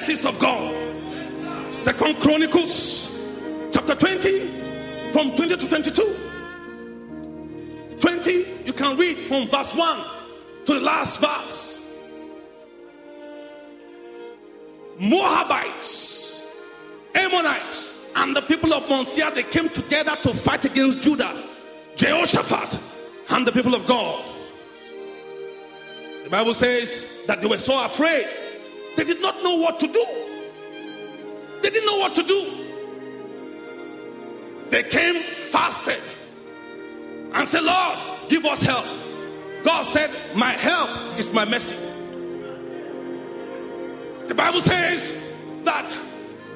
Mercies 0.05 0.25
of 0.27 0.37
God. 0.37 1.73
Second 1.73 2.19
Chronicles 2.19 3.09
chapter 3.71 3.95
20 3.95 5.11
from 5.11 5.35
20 5.35 5.57
to 5.57 5.67
22. 5.67 6.15
20, 7.99 8.45
you 8.65 8.73
can 8.73 8.97
read 8.97 9.17
from 9.17 9.47
verse 9.47 9.73
1 9.73 10.05
to 10.65 10.75
the 10.75 10.79
last 10.79 11.19
verse. 11.19 11.79
Moabites, 14.99 16.43
Ammonites, 17.15 18.11
and 18.15 18.35
the 18.35 18.43
people 18.43 18.75
of 18.75 18.87
Mount 18.87 19.09
Seir, 19.09 19.31
they 19.31 19.41
came 19.41 19.69
together 19.69 20.15
to 20.21 20.35
fight 20.35 20.65
against 20.65 21.01
Judah, 21.01 21.35
Jehoshaphat, 21.95 22.79
and 23.29 23.47
the 23.47 23.51
people 23.51 23.73
of 23.73 23.87
God. 23.87 24.23
The 26.23 26.29
Bible 26.29 26.53
says 26.53 27.23
that 27.25 27.41
they 27.41 27.47
were 27.47 27.57
so 27.57 27.83
afraid, 27.83 28.27
they 28.95 29.03
did 29.03 29.21
not 29.21 29.43
know 29.43 29.57
what 29.57 29.79
to 29.81 29.87
do. 29.87 30.05
They 31.61 31.69
didn't 31.69 31.85
know 31.85 31.97
what 31.97 32.15
to 32.15 32.23
do. 32.23 32.65
They 34.69 34.83
came 34.83 35.21
fasted 35.21 36.01
and 37.33 37.47
said, 37.47 37.63
Lord, 37.63 37.97
give 38.29 38.45
us 38.45 38.61
help. 38.61 38.85
God 39.63 39.83
said, 39.83 40.09
My 40.35 40.51
help 40.51 41.17
is 41.17 41.33
my 41.33 41.45
mercy. 41.45 41.75
The 44.27 44.35
Bible 44.35 44.61
says 44.61 45.11
that 45.63 45.95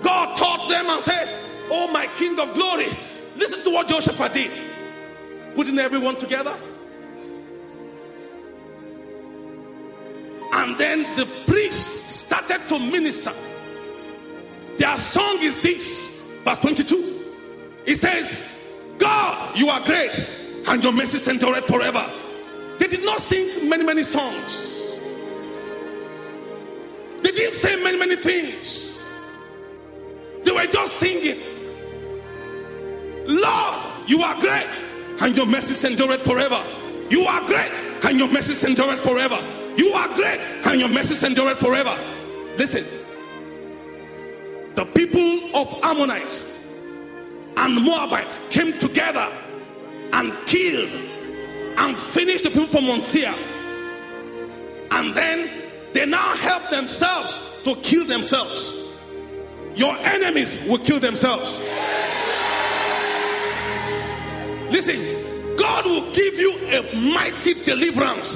God 0.02 0.36
taught 0.36 0.70
them 0.70 0.88
and 0.88 1.02
said, 1.02 1.28
Oh, 1.72 1.92
my 1.92 2.08
King 2.18 2.40
of 2.40 2.54
glory, 2.54 2.88
listen 3.36 3.64
to 3.64 3.72
what 3.72 3.88
Jehoshaphat 3.88 4.34
did, 4.34 4.52
putting 5.56 5.78
everyone 5.78 6.16
together. 6.18 6.56
And 10.52 10.78
then 10.78 11.04
the 11.16 11.28
started 12.50 12.68
to 12.68 12.80
minister. 12.80 13.32
Their 14.78 14.98
song 14.98 15.38
is 15.42 15.60
this, 15.60 16.20
verse 16.44 16.58
22. 16.58 17.26
It 17.86 17.96
says, 17.96 18.36
God, 18.98 19.56
you 19.56 19.70
are 19.70 19.84
great, 19.84 20.26
and 20.68 20.84
your 20.84 20.94
mercy 20.94 21.30
endureth 21.30 21.66
forever. 21.66 22.10
They 22.80 22.88
did 22.88 23.04
not 23.06 23.20
sing 23.20 23.70
many, 23.70 23.84
many 23.84 24.02
songs. 24.02 24.98
They 27.22 27.32
didn't 27.32 27.54
say 27.54 27.84
many, 27.84 28.00
many 28.00 28.16
things. 28.16 29.04
They 30.44 30.52
were 30.52 30.66
just 30.66 30.98
singing. 30.98 31.38
Lord, 33.28 34.08
you 34.08 34.22
are 34.22 34.40
great, 34.40 34.82
and 35.22 35.38
your 35.38 35.46
mercy 35.46 35.88
endureth 35.88 36.24
forever. 36.24 36.60
You 37.10 37.22
are 37.26 37.46
great, 37.46 37.80
and 38.06 38.18
your 38.18 38.30
mercy 38.30 38.68
endureth 38.68 39.02
forever. 39.02 39.38
You 39.78 39.92
are 39.92 40.08
great, 40.16 40.48
and 40.66 40.80
your 40.80 40.90
mercy 40.90 41.24
endureth 41.28 41.60
forever. 41.60 41.96
Listen, 42.60 42.84
the 44.76 44.84
people 44.88 45.40
of 45.56 45.80
Ammonites 45.82 46.44
and 47.56 47.86
Moabites 47.86 48.38
came 48.50 48.78
together 48.78 49.26
and 50.12 50.34
killed 50.46 50.90
and 51.78 51.98
finished 51.98 52.44
the 52.44 52.50
people 52.50 52.68
from 52.68 52.88
Mount. 52.88 53.16
And 54.92 55.16
then 55.16 55.50
they 55.94 56.06
now 56.06 56.36
help 56.36 56.70
themselves 56.70 57.40
to 57.64 57.78
kill 57.78 58.06
themselves. 58.06 58.74
Your 59.76 59.96
enemies 59.98 60.60
will 60.68 60.80
kill 60.80 61.00
themselves. 61.00 61.60
Listen, 64.70 65.56
God 65.56 65.86
will 65.86 66.12
give 66.12 66.38
you 66.38 66.58
a 66.72 67.14
mighty 67.14 67.54
deliverance 67.64 68.36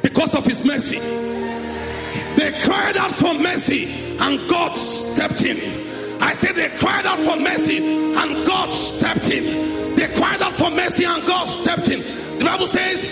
because 0.00 0.36
of 0.36 0.46
his 0.46 0.64
mercy. 0.64 1.00
They 2.44 2.52
cried 2.60 2.98
out 2.98 3.12
for 3.12 3.32
mercy 3.32 3.90
and 4.20 4.50
God 4.50 4.74
stepped 4.74 5.40
in. 5.40 6.20
I 6.20 6.34
said 6.34 6.54
they 6.54 6.68
cried 6.76 7.06
out 7.06 7.18
for 7.20 7.40
mercy 7.40 7.78
and 7.78 8.46
God 8.46 8.70
stepped 8.70 9.30
in. 9.30 9.94
They 9.94 10.08
cried 10.08 10.42
out 10.42 10.52
for 10.52 10.70
mercy 10.70 11.06
and 11.06 11.26
God 11.26 11.46
stepped 11.46 11.88
in. 11.88 12.00
The 12.38 12.44
Bible 12.44 12.66
says 12.66 13.02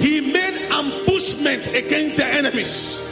he 0.00 0.32
made 0.32 0.66
ambushment 0.70 1.68
against 1.74 2.16
their 2.16 2.32
enemies. 2.32 3.02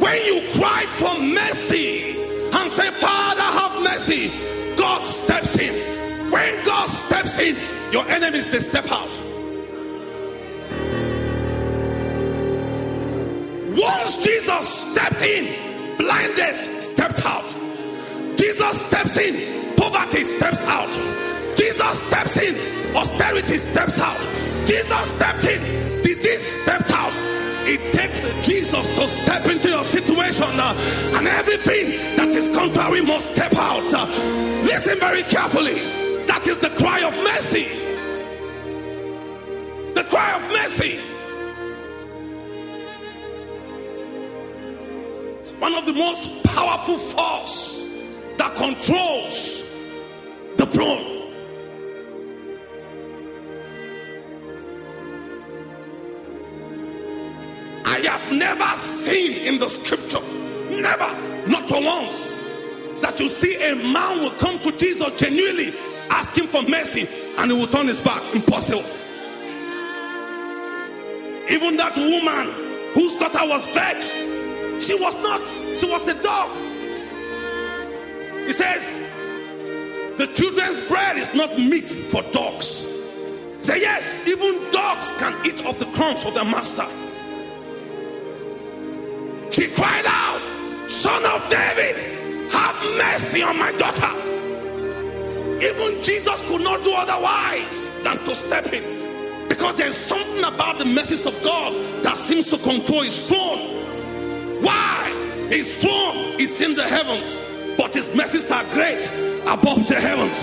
When 0.00 0.24
you 0.24 0.40
cry 0.54 0.86
for 0.96 1.20
mercy 1.20 2.18
and 2.54 2.70
say, 2.70 2.90
Father, 2.90 3.42
have 3.42 3.82
mercy, 3.82 4.30
God 4.76 5.06
steps 5.06 5.58
in. 5.58 6.30
When 6.30 6.64
God 6.64 6.88
steps 6.88 7.38
in, 7.38 7.54
your 7.92 8.08
enemies 8.08 8.48
they 8.48 8.60
step 8.60 8.90
out. 8.90 9.20
Once 13.76 14.18
Jesus 14.18 14.68
stepped 14.68 15.22
in, 15.22 15.96
blindness 15.96 16.86
stepped 16.86 17.24
out. 17.24 17.48
Jesus 18.36 18.80
steps 18.82 19.16
in, 19.16 19.76
poverty 19.76 20.24
steps 20.24 20.64
out. 20.66 20.90
Jesus 21.56 22.02
steps 22.02 22.36
in, 22.38 22.94
austerity 22.94 23.56
steps 23.58 23.98
out. 23.98 24.20
Jesus 24.66 25.10
stepped 25.12 25.44
in, 25.44 26.02
disease 26.02 26.60
stepped 26.62 26.90
out. 26.92 27.14
It 27.64 27.92
takes 27.92 28.30
Jesus 28.46 28.88
to 28.88 29.08
step 29.08 29.46
into 29.46 29.70
your 29.70 29.84
situation 29.84 30.48
uh, 30.50 30.74
and 31.14 31.26
everything 31.26 32.16
that 32.16 32.28
is 32.34 32.50
contrary 32.50 33.00
must 33.00 33.34
step 33.34 33.54
out. 33.56 33.94
Uh, 33.94 34.06
listen 34.64 34.98
very 34.98 35.22
carefully. 35.22 35.78
That 36.26 36.46
is 36.46 36.58
the 36.58 36.70
cry 36.70 37.00
of 37.04 37.14
mercy. 37.24 37.68
The 39.94 40.04
cry 40.10 40.36
of 40.36 40.42
mercy. 40.50 41.00
One 45.50 45.74
of 45.74 45.86
the 45.86 45.92
most 45.92 46.44
powerful 46.44 46.96
force 46.96 47.84
that 48.38 48.54
controls 48.54 49.64
the 50.56 50.66
throne. 50.66 51.08
I 57.84 57.98
have 58.06 58.32
never 58.32 58.76
seen 58.76 59.46
in 59.46 59.58
the 59.58 59.68
scripture, 59.68 60.22
never, 60.70 61.48
not 61.48 61.68
for 61.68 61.82
once, 61.82 62.34
that 63.00 63.18
you 63.18 63.28
see 63.28 63.56
a 63.70 63.74
man 63.74 64.20
will 64.20 64.30
come 64.32 64.60
to 64.60 64.70
Jesus 64.76 65.10
genuinely 65.16 65.74
asking 66.08 66.46
for 66.46 66.62
mercy 66.62 67.08
and 67.36 67.50
he 67.50 67.58
will 67.58 67.66
turn 67.66 67.88
his 67.88 68.00
back. 68.00 68.22
Impossible. 68.34 68.84
Even 71.50 71.76
that 71.76 71.96
woman 71.96 72.92
whose 72.94 73.14
daughter 73.16 73.48
was 73.48 73.66
vexed, 73.66 74.16
she 74.82 74.94
was 74.94 75.16
not, 75.22 75.46
she 75.78 75.86
was 75.86 76.08
a 76.08 76.22
dog. 76.22 76.50
He 78.46 78.52
says, 78.52 79.00
The 80.18 80.26
children's 80.34 80.80
bread 80.88 81.16
is 81.16 81.32
not 81.34 81.56
meat 81.56 81.90
for 81.90 82.22
dogs. 82.32 82.86
Say, 83.60 83.80
Yes, 83.80 84.12
even 84.26 84.70
dogs 84.72 85.12
can 85.12 85.34
eat 85.46 85.64
of 85.64 85.78
the 85.78 85.86
crumbs 85.92 86.24
of 86.24 86.34
their 86.34 86.44
master. 86.44 86.86
She 89.50 89.68
cried 89.68 90.04
out, 90.06 90.90
Son 90.90 91.24
of 91.24 91.48
David, 91.48 92.50
have 92.50 92.76
mercy 92.96 93.42
on 93.42 93.58
my 93.58 93.70
daughter. 93.72 94.10
Even 95.62 96.02
Jesus 96.02 96.42
could 96.48 96.62
not 96.62 96.82
do 96.82 96.92
otherwise 96.92 97.90
than 98.02 98.18
to 98.24 98.34
step 98.34 98.72
in 98.72 99.48
because 99.48 99.76
there's 99.76 99.96
something 99.96 100.42
about 100.42 100.78
the 100.78 100.84
mercies 100.84 101.26
of 101.26 101.40
God 101.42 102.02
that 102.02 102.18
seems 102.18 102.50
to 102.50 102.58
control 102.58 103.02
his 103.02 103.20
throne. 103.20 103.71
Why? 104.62 105.46
His 105.50 105.76
throne 105.76 106.40
is 106.40 106.60
in 106.60 106.74
the 106.74 106.84
heavens, 106.84 107.36
but 107.76 107.94
his 107.94 108.14
mercies 108.14 108.50
are 108.50 108.64
great 108.70 109.06
above 109.46 109.86
the 109.86 110.00
heavens. 110.00 110.42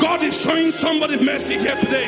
God 0.00 0.22
is 0.22 0.40
showing 0.40 0.70
somebody 0.70 1.22
mercy 1.22 1.58
here 1.58 1.76
today. 1.76 2.06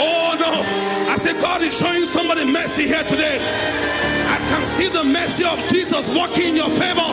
Oh 0.00 0.36
no, 0.40 1.12
I 1.12 1.16
say 1.16 1.38
God 1.40 1.60
is 1.62 1.78
showing 1.78 2.04
somebody 2.04 2.44
mercy 2.44 2.86
here 2.86 3.04
today. 3.04 3.38
I 4.28 4.38
can 4.48 4.64
see 4.64 4.88
the 4.88 5.04
mercy 5.04 5.44
of 5.44 5.58
Jesus 5.68 6.08
working 6.08 6.50
in 6.50 6.56
your 6.56 6.70
favor. 6.70 7.10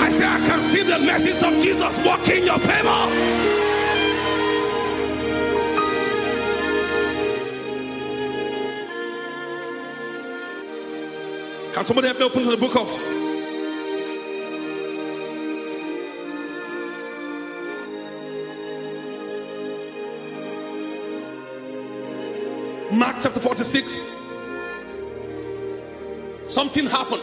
I 0.00 0.08
say 0.10 0.26
I 0.26 0.40
can 0.44 0.60
see 0.60 0.82
the 0.82 0.98
mercies 0.98 1.42
of 1.42 1.52
Jesus 1.60 1.98
working 2.04 2.42
in 2.42 2.46
your 2.46 2.58
favor. 2.58 3.71
Can 11.82 11.88
somebody 11.88 12.06
help 12.06 12.20
me 12.20 12.26
open 12.26 12.42
to 12.44 12.50
the 12.50 12.56
book 12.56 12.76
of 12.76 12.86
Mark 22.92 23.16
chapter 23.20 23.40
46? 23.40 24.06
Something 26.46 26.86
happened 26.86 27.20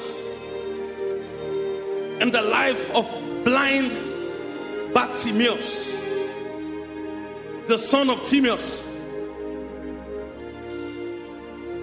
in 2.22 2.30
the 2.30 2.42
life 2.42 2.94
of 2.94 3.10
blind 3.46 3.96
Bartimaeus, 4.94 5.96
the 7.68 7.78
son 7.78 8.10
of 8.10 8.26
Timaeus. 8.26 8.84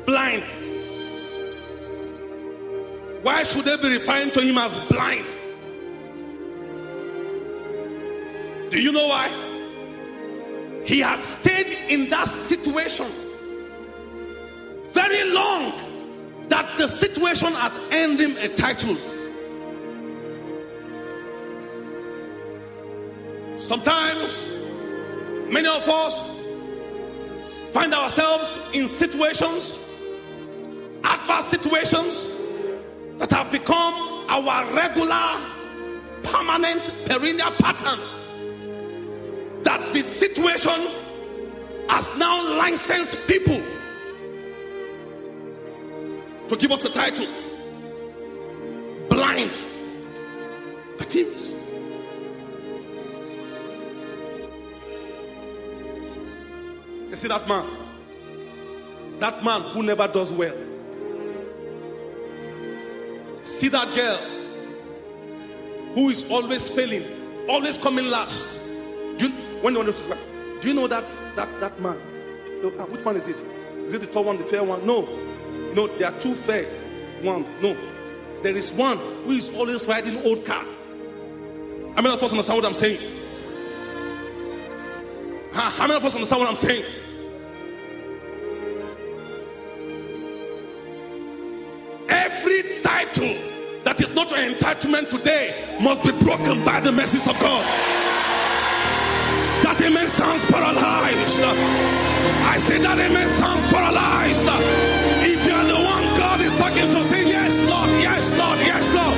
Blind 0.04 0.44
why 3.26 3.42
should 3.42 3.64
they 3.64 3.76
be 3.78 3.98
referring 3.98 4.30
to 4.30 4.40
him 4.40 4.56
as 4.56 4.78
blind? 4.86 5.26
Do 8.70 8.80
you 8.80 8.92
know 8.92 9.04
why? 9.08 9.28
He 10.84 11.00
had 11.00 11.24
stayed 11.24 11.76
in 11.88 12.08
that 12.10 12.28
situation 12.28 13.06
very 14.92 15.32
long 15.32 15.72
that 16.46 16.78
the 16.78 16.86
situation 16.86 17.52
had 17.52 17.76
earned 17.92 18.20
him 18.20 18.36
a 18.38 18.46
title. 18.54 18.94
Sometimes, 23.58 24.48
many 25.50 25.66
of 25.66 25.88
us 25.88 26.22
find 27.72 27.92
ourselves 27.92 28.56
in 28.72 28.86
situations, 28.86 29.80
adverse 31.02 31.46
situations, 31.46 32.30
our 34.37 34.75
regular, 34.75 35.40
permanent, 36.22 36.92
perennial 37.07 37.51
pattern. 37.53 37.99
That 39.62 39.92
the 39.92 40.01
situation 40.01 40.87
has 41.88 42.16
now 42.18 42.57
licensed 42.59 43.27
people 43.27 43.62
to 46.49 46.57
give 46.57 46.70
us 46.70 46.85
a 46.85 46.92
title 46.92 47.27
blind 49.09 49.61
Bartimaeus. 50.99 51.55
You 57.09 57.14
see 57.14 57.29
that 57.29 57.49
man? 57.49 57.66
That 59.20 59.42
man 59.42 59.62
who 59.62 59.83
never 59.83 60.07
does 60.07 60.33
well 60.33 60.65
See 63.46 63.68
that 63.68 63.94
girl 63.94 64.16
who 65.94 66.09
is 66.09 66.28
always 66.28 66.68
failing, 66.68 67.04
always 67.48 67.78
coming 67.78 68.06
last. 68.06 68.61
Do 69.18 69.28
you, 69.28 69.32
when 69.62 69.76
you 69.76 69.85
do 70.61 70.68
you 70.68 70.74
know 70.74 70.88
that 70.88 71.06
that 71.37 71.61
that 71.61 71.80
man? 71.80 71.96
So, 72.61 72.72
ah, 72.80 72.87
which 72.87 73.04
one 73.04 73.14
is 73.14 73.28
it? 73.28 73.46
Is 73.85 73.92
it 73.92 74.00
the 74.00 74.09
tall 74.09 74.24
one, 74.24 74.37
the 74.37 74.42
fair 74.42 74.64
one? 74.64 74.85
No. 74.85 75.02
Know, 75.74 75.87
there 75.96 76.12
are 76.12 76.18
two 76.18 76.35
fair 76.35 76.64
one. 77.22 77.46
No. 77.62 77.76
There 78.42 78.56
is 78.56 78.72
one 78.72 78.98
who 78.98 79.30
is 79.30 79.48
always 79.50 79.87
riding 79.87 80.20
old 80.24 80.44
car. 80.44 80.64
How 81.94 82.02
many 82.02 82.16
of 82.16 82.22
us 82.24 82.32
understand 82.32 82.62
what 82.62 82.66
I'm 82.66 82.74
saying? 82.74 82.98
How 85.52 85.87
many 85.87 85.94
of 85.94 86.04
us 86.04 86.16
understand 86.16 86.40
what 86.40 86.50
I'm 86.50 86.56
saying? 86.56 86.85
Title 93.16 93.37
that 93.85 94.00
is 94.00 94.14
not 94.14 94.31
your 94.31 94.40
entitlement 94.40 95.09
today 95.11 95.79
must 95.81 96.02
be 96.02 96.12
broken 96.24 96.64
by 96.64 96.81
the 96.81 96.90
mercies 96.90 97.29
of 97.29 97.38
God. 97.40 97.64
That 99.62 99.81
amen 99.81 100.07
sounds 100.07 100.44
paralyzed. 100.46 101.40
I 101.40 102.57
say 102.59 102.79
that 102.79 102.98
amen 102.98 103.29
sounds 103.29 103.62
paralyzed. 103.72 104.42
If 105.22 105.46
you 105.46 105.52
are 105.52 105.64
the 105.64 105.74
one 105.74 106.05
God 106.18 106.40
is 106.40 106.55
talking 106.55 106.90
to, 106.90 107.05
say 107.05 107.29
yes, 107.29 107.62
Lord, 107.62 107.90
yes, 108.02 108.31
Lord, 108.33 108.59
yes, 108.59 108.92
Lord. 108.92 109.16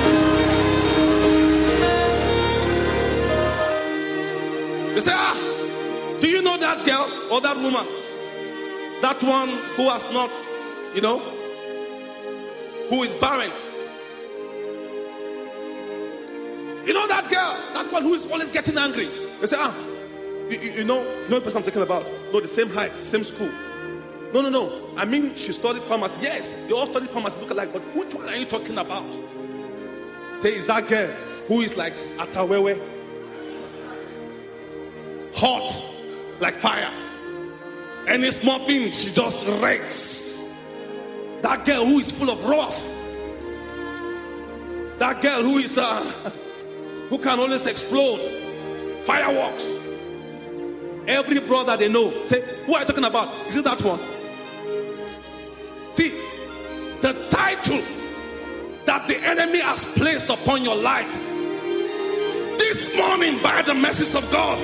You 4.95 5.01
say, 5.01 5.13
ah, 5.15 6.17
do 6.21 6.27
you 6.27 6.43
know 6.43 6.57
that 6.57 6.85
girl 6.85 7.09
or 7.33 7.41
that 7.41 7.57
woman? 7.57 7.85
That 9.01 9.23
one 9.23 9.49
who 9.75 9.89
has 9.89 10.03
not, 10.13 10.31
you 10.93 11.01
know, 11.01 11.19
who 12.89 13.03
is 13.03 13.15
barren. 13.15 13.49
You 16.89 16.95
know 16.95 17.07
that 17.07 17.29
girl, 17.29 17.55
that 17.75 17.91
one 17.93 18.01
who 18.01 18.15
is 18.15 18.25
always 18.25 18.49
getting 18.49 18.75
angry. 18.75 19.07
They 19.39 19.45
say, 19.45 19.57
ah, 19.59 19.77
you, 20.49 20.59
you, 20.59 20.71
you 20.71 20.83
know, 20.83 21.03
you 21.03 21.29
know 21.29 21.35
the 21.35 21.41
person 21.41 21.59
I'm 21.59 21.63
talking 21.63 21.83
about? 21.83 22.03
No, 22.33 22.39
the 22.39 22.47
same 22.47 22.67
height, 22.67 23.05
same 23.05 23.23
school. 23.23 23.51
No, 24.33 24.41
no, 24.41 24.49
no. 24.49 24.89
I 24.97 25.05
mean, 25.05 25.35
she 25.35 25.51
studied 25.51 25.83
pharmacy. 25.83 26.21
Yes, 26.23 26.51
they 26.51 26.71
all 26.71 26.87
studied 26.87 27.11
pharmacy, 27.11 27.39
look 27.41 27.51
alike. 27.51 27.73
But 27.73 27.83
which 27.95 28.15
one 28.15 28.27
are 28.27 28.35
you 28.35 28.45
talking 28.45 28.79
about? 28.79 29.05
Say, 30.39 30.49
is 30.49 30.65
that 30.65 30.87
girl 30.87 31.09
who 31.47 31.61
is 31.61 31.77
like 31.77 31.93
Atawewe? 32.17 32.81
Hot, 35.35 35.83
like 36.39 36.55
fire. 36.55 36.91
Any 38.07 38.31
small 38.31 38.57
thing, 38.65 38.91
she 38.93 39.11
just 39.11 39.47
wrecks. 39.61 40.49
That 41.43 41.65
girl 41.65 41.85
who 41.85 41.99
is 41.99 42.09
full 42.09 42.31
of 42.31 42.43
wrath. 42.49 42.95
That 44.97 45.21
girl 45.21 45.43
who 45.43 45.59
is 45.59 45.77
uh, 45.77 46.31
who 47.09 47.17
can 47.17 47.39
always 47.39 47.65
explode 47.65 49.05
fireworks. 49.05 49.67
Every 51.07 51.39
brother 51.39 51.75
they 51.75 51.89
know 51.89 52.25
say, 52.25 52.41
Who 52.65 52.75
are 52.75 52.81
you 52.81 52.85
talking 52.85 53.05
about? 53.05 53.47
Is 53.47 53.55
it 53.55 53.65
that 53.65 53.81
one? 53.81 53.99
See, 55.91 56.09
the 57.01 57.13
title 57.29 57.81
that 58.85 59.07
the 59.07 59.17
enemy 59.17 59.59
has 59.59 59.85
placed 59.85 60.29
upon 60.29 60.63
your 60.63 60.75
life 60.75 61.11
this 62.59 62.95
morning 62.95 63.41
by 63.41 63.61
the 63.63 63.73
message 63.73 64.15
of 64.15 64.29
God, 64.31 64.57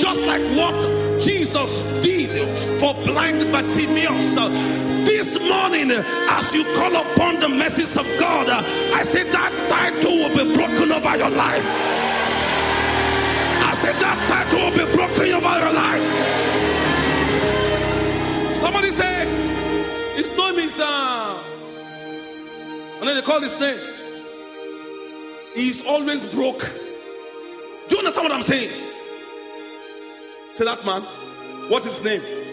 just 0.00 0.20
like 0.22 0.42
what 0.56 1.20
Jesus 1.20 1.82
did 2.02 2.58
for 2.80 2.94
blind 3.04 3.52
Bartimaeus. 3.52 4.36
Uh, 4.36 4.95
Uh, 5.66 5.68
morning, 5.68 5.90
as 5.90 6.54
you 6.54 6.62
call 6.76 6.94
upon 6.94 7.40
the 7.40 7.48
message 7.48 7.96
of 7.98 8.06
God, 8.20 8.48
uh, 8.48 8.62
I 8.94 9.02
say 9.02 9.28
that 9.30 9.52
title 9.68 10.12
will 10.12 10.30
be 10.30 10.54
broken 10.54 10.92
over 10.92 11.16
your 11.16 11.30
life. 11.30 11.64
I 13.64 13.72
said 13.74 13.94
that 14.00 14.28
title 14.28 14.70
will 14.70 14.76
be 14.76 14.84
broken 14.94 15.32
over 15.34 15.58
your 15.58 15.72
life. 15.72 16.02
Somebody 18.60 18.88
say, 18.88 19.26
his 20.14 20.30
name 20.30 20.54
is, 20.56 20.78
uh, 20.80 21.42
and 23.00 23.08
then 23.08 23.16
they 23.16 23.22
call 23.22 23.40
his 23.40 23.58
name. 23.58 23.80
He's 25.54 25.84
always 25.84 26.26
broke. 26.26 26.60
Do 27.88 27.96
you 27.96 27.98
understand 27.98 28.28
what 28.28 28.32
I'm 28.32 28.42
saying? 28.44 28.70
Say 30.54 30.64
that 30.64 30.84
man. 30.86 31.02
What 31.70 31.84
is 31.84 31.98
his 31.98 32.04
name? 32.04 32.45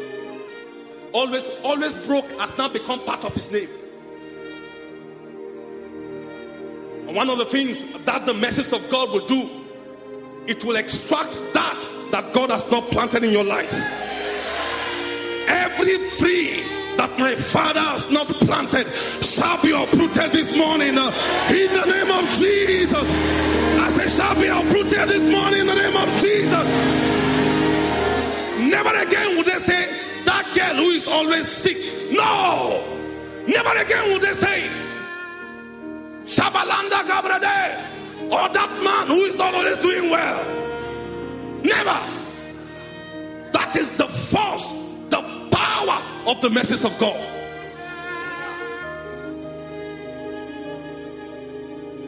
Always, 1.13 1.49
always 1.63 1.97
broke 1.97 2.29
has 2.39 2.57
now 2.57 2.69
become 2.69 3.03
part 3.05 3.23
of 3.23 3.33
his 3.33 3.51
name. 3.51 3.69
And 7.07 7.15
one 7.15 7.29
of 7.29 7.37
the 7.37 7.45
things 7.45 7.83
that 8.05 8.25
the 8.25 8.33
message 8.33 8.73
of 8.73 8.89
God 8.89 9.11
will 9.11 9.25
do, 9.27 9.49
it 10.47 10.65
will 10.65 10.75
extract 10.75 11.33
that 11.53 11.89
that 12.11 12.33
God 12.33 12.51
has 12.51 12.69
not 12.69 12.83
planted 12.89 13.23
in 13.23 13.31
your 13.31 13.43
life. 13.43 13.73
Every 15.47 15.97
tree 16.17 16.63
that 16.97 17.13
my 17.17 17.33
father 17.35 17.79
has 17.79 18.11
not 18.11 18.27
planted 18.27 18.85
shall 19.23 19.61
be 19.61 19.71
uprooted 19.71 20.31
this 20.31 20.55
morning 20.55 20.97
uh, 20.97 21.11
in 21.49 21.73
the 21.73 21.85
name 21.89 22.11
of 22.13 22.29
Jesus. 22.29 23.05
I 23.81 23.89
say, 23.89 24.07
shall 24.09 24.35
be 24.35 24.47
uprooted 24.47 25.09
this 25.09 25.23
morning 25.23 25.61
in 25.61 25.67
the 25.67 25.75
name 25.75 25.97
of 25.97 26.09
Jesus. 26.21 26.67
Never 28.69 28.93
again 28.95 29.37
would 29.37 29.45
they 29.45 29.57
say, 29.57 30.02
that 30.33 30.55
girl 30.55 30.83
who 30.83 30.89
is 30.89 31.07
always 31.07 31.47
sick. 31.47 31.77
No. 32.11 32.83
Never 33.47 33.77
again 33.77 34.11
would 34.11 34.21
they 34.21 34.33
say 34.33 34.65
it. 34.65 34.83
Shabalanda 36.25 37.01
Gabrade. 37.09 38.31
Or 38.31 38.49
that 38.49 38.71
man 38.83 39.07
who 39.07 39.21
is 39.25 39.35
not 39.35 39.53
always 39.53 39.77
doing 39.79 40.09
well. 40.09 40.43
Never. 41.63 41.99
That 43.51 43.75
is 43.75 43.91
the 43.91 44.07
force, 44.07 44.73
the 45.09 45.21
power 45.51 46.03
of 46.25 46.41
the 46.41 46.49
message 46.49 46.83
of 46.83 46.97
God. 46.99 47.29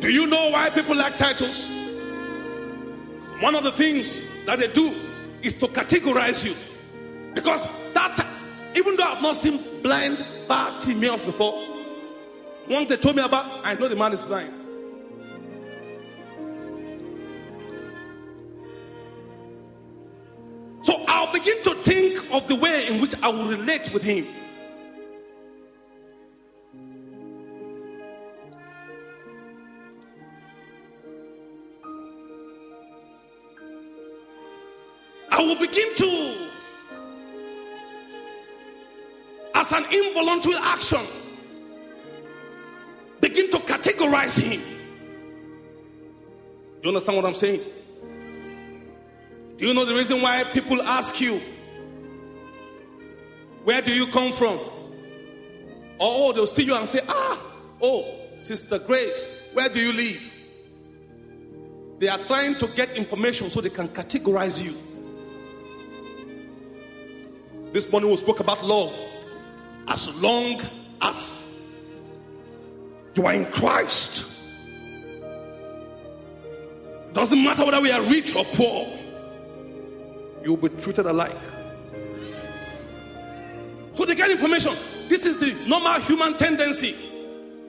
Do 0.02 0.10
you 0.12 0.26
know 0.28 0.50
why 0.52 0.70
people 0.72 0.96
like 0.96 1.18
titles? 1.18 1.70
One 3.42 3.56
of 3.56 3.64
the 3.64 3.72
things 3.72 4.24
that 4.46 4.60
they 4.60 4.68
do 4.68 4.94
is 5.44 5.54
to 5.56 5.68
categorize 5.68 6.44
you. 6.46 6.56
Because 7.34 7.68
even 8.76 8.96
though 8.96 9.04
I've 9.04 9.22
not 9.22 9.36
seen 9.36 9.60
blind 9.82 10.24
Bartimaeus 10.48 11.24
before, 11.24 11.64
once 12.70 12.90
they 12.90 12.98
told 12.98 13.16
me 13.16 13.24
about, 13.24 13.46
I 13.64 13.76
know 13.76 13.88
the 13.88 13.96
man 13.96 14.14
is 14.14 14.24
blind. 14.24 14.54
So 20.82 20.94
I'll 21.08 21.32
begin 21.32 21.64
to 21.64 21.76
think 21.84 22.34
of 22.34 22.48
the 22.48 22.56
way 22.56 22.88
in 22.88 23.02
which 23.02 23.16
I 23.24 23.30
will 23.30 23.48
relate 23.48 23.92
with 23.94 24.04
him. 24.04 24.28
I 35.32 35.40
will 35.40 35.56
begin 35.56 35.96
to, 35.96 36.45
as 39.66 39.72
an 39.72 39.86
involuntary 39.92 40.56
action, 40.62 41.02
begin 43.20 43.50
to 43.50 43.58
categorize 43.58 44.40
him. 44.40 44.62
You 46.84 46.90
understand 46.90 47.18
what 47.18 47.26
I'm 47.26 47.34
saying? 47.34 47.62
Do 49.58 49.66
you 49.66 49.74
know 49.74 49.86
the 49.86 49.96
reason 49.96 50.22
why 50.22 50.44
people 50.54 50.82
ask 50.84 51.20
you, 51.20 51.42
Where 53.64 53.82
do 53.82 53.92
you 53.92 54.06
come 54.08 54.32
from? 54.32 54.60
Or 55.98 56.30
oh, 56.30 56.34
they'll 56.34 56.46
see 56.46 56.64
you 56.64 56.76
and 56.76 56.88
say, 56.88 57.00
Ah, 57.08 57.42
oh, 57.82 58.06
Sister 58.38 58.78
Grace, 58.78 59.50
where 59.54 59.70
do 59.70 59.80
you 59.80 59.94
live? 59.94 60.32
They 61.98 62.10
are 62.10 62.20
trying 62.20 62.56
to 62.60 62.68
get 62.68 62.92
information 62.92 63.50
so 63.50 63.62
they 63.62 63.70
can 63.70 63.88
categorize 63.88 64.64
you. 64.64 64.76
This 67.72 67.90
morning 67.92 68.12
we 68.12 68.18
spoke 68.18 68.42
about 68.42 68.64
love. 68.64 68.94
As 69.88 70.14
long 70.22 70.62
as 71.02 71.46
you 73.14 73.26
are 73.26 73.34
in 73.34 73.46
Christ, 73.46 74.32
doesn't 77.14 77.44
matter 77.44 77.66
whether 77.66 77.82
we 77.82 77.92
are 77.92 78.02
rich 78.04 78.36
or 78.36 78.44
poor 78.46 78.96
you 80.46 80.54
will 80.54 80.70
be 80.70 80.82
treated 80.82 81.08
alike. 81.08 81.36
So 83.94 84.06
they 84.06 84.14
get 84.14 84.30
information. 84.30 84.74
This 85.10 85.26
is 85.26 85.40
the 85.40 85.56
normal 85.68 86.00
human 86.02 86.38
tendency. 86.38 86.96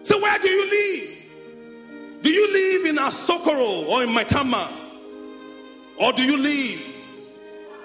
So 0.03 0.21
where 0.21 0.39
do 0.39 0.49
you 0.49 0.71
live? 0.71 2.23
Do 2.23 2.31
you 2.31 2.53
live 2.53 2.91
in 2.91 2.97
Asokoro 2.97 3.89
or 3.89 4.03
in 4.03 4.11
Maitama? 4.11 4.71
Or 5.99 6.13
do 6.13 6.23
you 6.23 6.37
live 6.37 6.95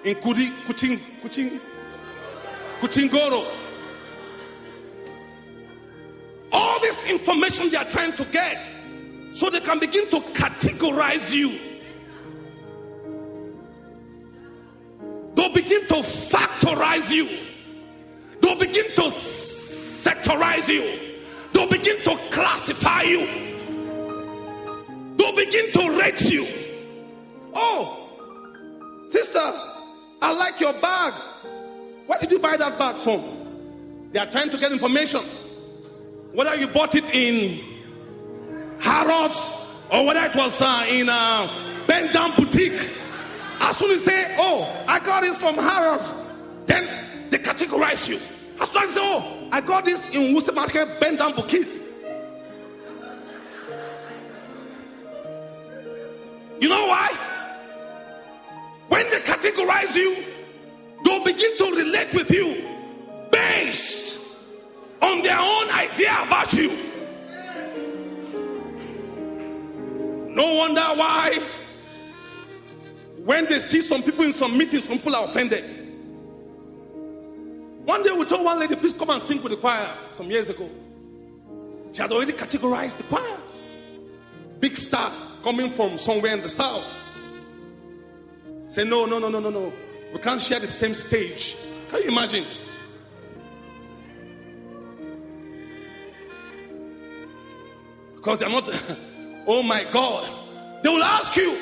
in 0.04 0.15
Kudi, 0.15 0.52
Kuching, 0.65 0.98
Kuching, 1.22 1.60
Kuchingoro? 2.82 3.61
This 6.82 7.04
information 7.10 7.70
they 7.70 7.78
are 7.78 7.86
trying 7.86 8.13
to 8.13 8.26
get 8.26 8.70
so 9.32 9.50
they 9.50 9.60
can 9.60 9.80
begin 9.80 10.10
to 10.10 10.20
categorize 10.34 11.34
you. 11.34 11.58
They'll 15.36 15.54
begin 15.54 15.88
to 15.88 15.96
factorize 15.96 17.12
you. 17.12 17.28
They'll 18.41 18.60
begin 18.60 18.86
to 18.96 19.04
sectorize 19.04 20.70
you. 20.70 21.00
They'll 21.54 21.70
begin 21.70 21.98
to 22.04 22.17
classify 22.32 23.04
you. 23.04 23.26
They'll 25.15 25.36
begin 25.36 25.72
to 25.72 26.00
rate 26.00 26.22
you. 26.32 26.46
Oh, 27.54 28.10
sister, 29.08 29.39
I 30.22 30.34
like 30.34 30.60
your 30.60 30.74
bag. 30.74 31.13
Where 32.08 32.20
did 32.20 32.32
you 32.32 32.39
buy 32.39 32.58
that 32.58 32.78
bag 32.78 32.96
from? 32.98 34.10
They 34.12 34.20
are 34.20 34.30
trying 34.30 34.50
to 34.50 34.58
get 34.58 34.72
information. 34.72 35.22
Whether 36.34 36.56
you 36.56 36.67
bought 36.67 36.96
it 36.96 37.13
in 37.13 37.72
Harrods 38.80 39.50
or 39.91 40.06
whether 40.06 40.22
it 40.22 40.36
was 40.36 40.62
uh, 40.62 40.86
in 40.89 41.10
uh, 41.10 41.72
Down 42.13 42.32
Boutique. 42.36 42.89
As 43.60 43.78
soon 43.78 43.91
as 43.91 43.98
you 44.06 44.12
say, 44.12 44.36
Oh, 44.39 44.86
I 44.88 45.00
got 45.00 45.24
this 45.24 45.38
from 45.38 45.56
Harrods, 45.56 46.15
then 46.65 46.88
they 47.30 47.38
categorize 47.38 48.10
you. 48.10 48.15
As 48.62 48.70
soon 48.70 48.84
as 48.84 48.89
you 48.89 48.96
say, 48.96 49.02
Oh, 49.04 49.50
I 49.52 49.62
got 49.62 49.86
this 49.86 50.10
in 50.15 50.34
Wuse 50.34 50.54
Market, 50.54 51.00
Bend 51.00 51.20
Down 51.20 51.36
Boutique. 51.36 51.67
You 56.60 56.70
know 56.70 56.88
why? 56.88 57.10
When 58.88 59.10
they 59.10 59.20
categorize 59.20 59.96
you, 59.96 60.24
they'll 61.04 61.24
begin 61.24 61.58
to 61.58 61.74
relate 61.76 62.13
with 62.13 62.32
you 62.32 62.56
based 63.32 64.20
on 65.01 65.21
their 65.21 65.37
own 65.37 65.69
idea 65.71 66.15
about 66.23 66.53
you. 66.53 66.69
No 70.33 70.55
wonder 70.55 70.81
why 70.81 71.39
when 73.25 73.45
they 73.45 73.59
see 73.59 73.81
some 73.81 74.01
people 74.01 74.25
in 74.25 74.33
some 74.33 74.57
meetings, 74.57 74.85
some 74.85 74.97
people 74.97 75.15
are 75.15 75.25
offended. 75.25 75.63
One 77.85 78.03
day 78.03 78.11
we 78.17 78.25
told 78.25 78.45
one 78.45 78.59
lady, 78.59 78.75
please 78.75 78.93
come 78.93 79.09
and 79.09 79.21
sing 79.21 79.41
with 79.43 79.51
the 79.51 79.57
choir 79.57 79.89
some 80.15 80.29
years 80.29 80.49
ago. 80.49 80.69
She 81.91 82.01
had 82.01 82.11
already 82.11 82.31
categorized 82.31 82.97
the 82.97 83.03
choir. 83.03 83.37
Big 84.59 84.77
star 84.77 85.11
coming 85.43 85.71
from 85.71 85.97
somewhere 85.97 86.33
in 86.33 86.41
the 86.41 86.49
south. 86.49 86.99
Say, 88.69 88.85
no, 88.85 89.05
no, 89.05 89.19
no, 89.19 89.29
no, 89.29 89.39
no, 89.39 89.49
no. 89.49 89.73
We 90.13 90.19
can't 90.19 90.41
share 90.41 90.59
the 90.59 90.67
same 90.67 90.93
stage. 90.93 91.57
Can 91.89 92.03
you 92.03 92.09
imagine? 92.09 92.45
Because 98.21 98.38
they're 98.38 98.49
not, 98.49 98.69
oh 99.47 99.63
my 99.63 99.84
God. 99.91 100.31
They 100.84 100.89
will 100.89 101.03
ask 101.03 101.36
you, 101.36 101.57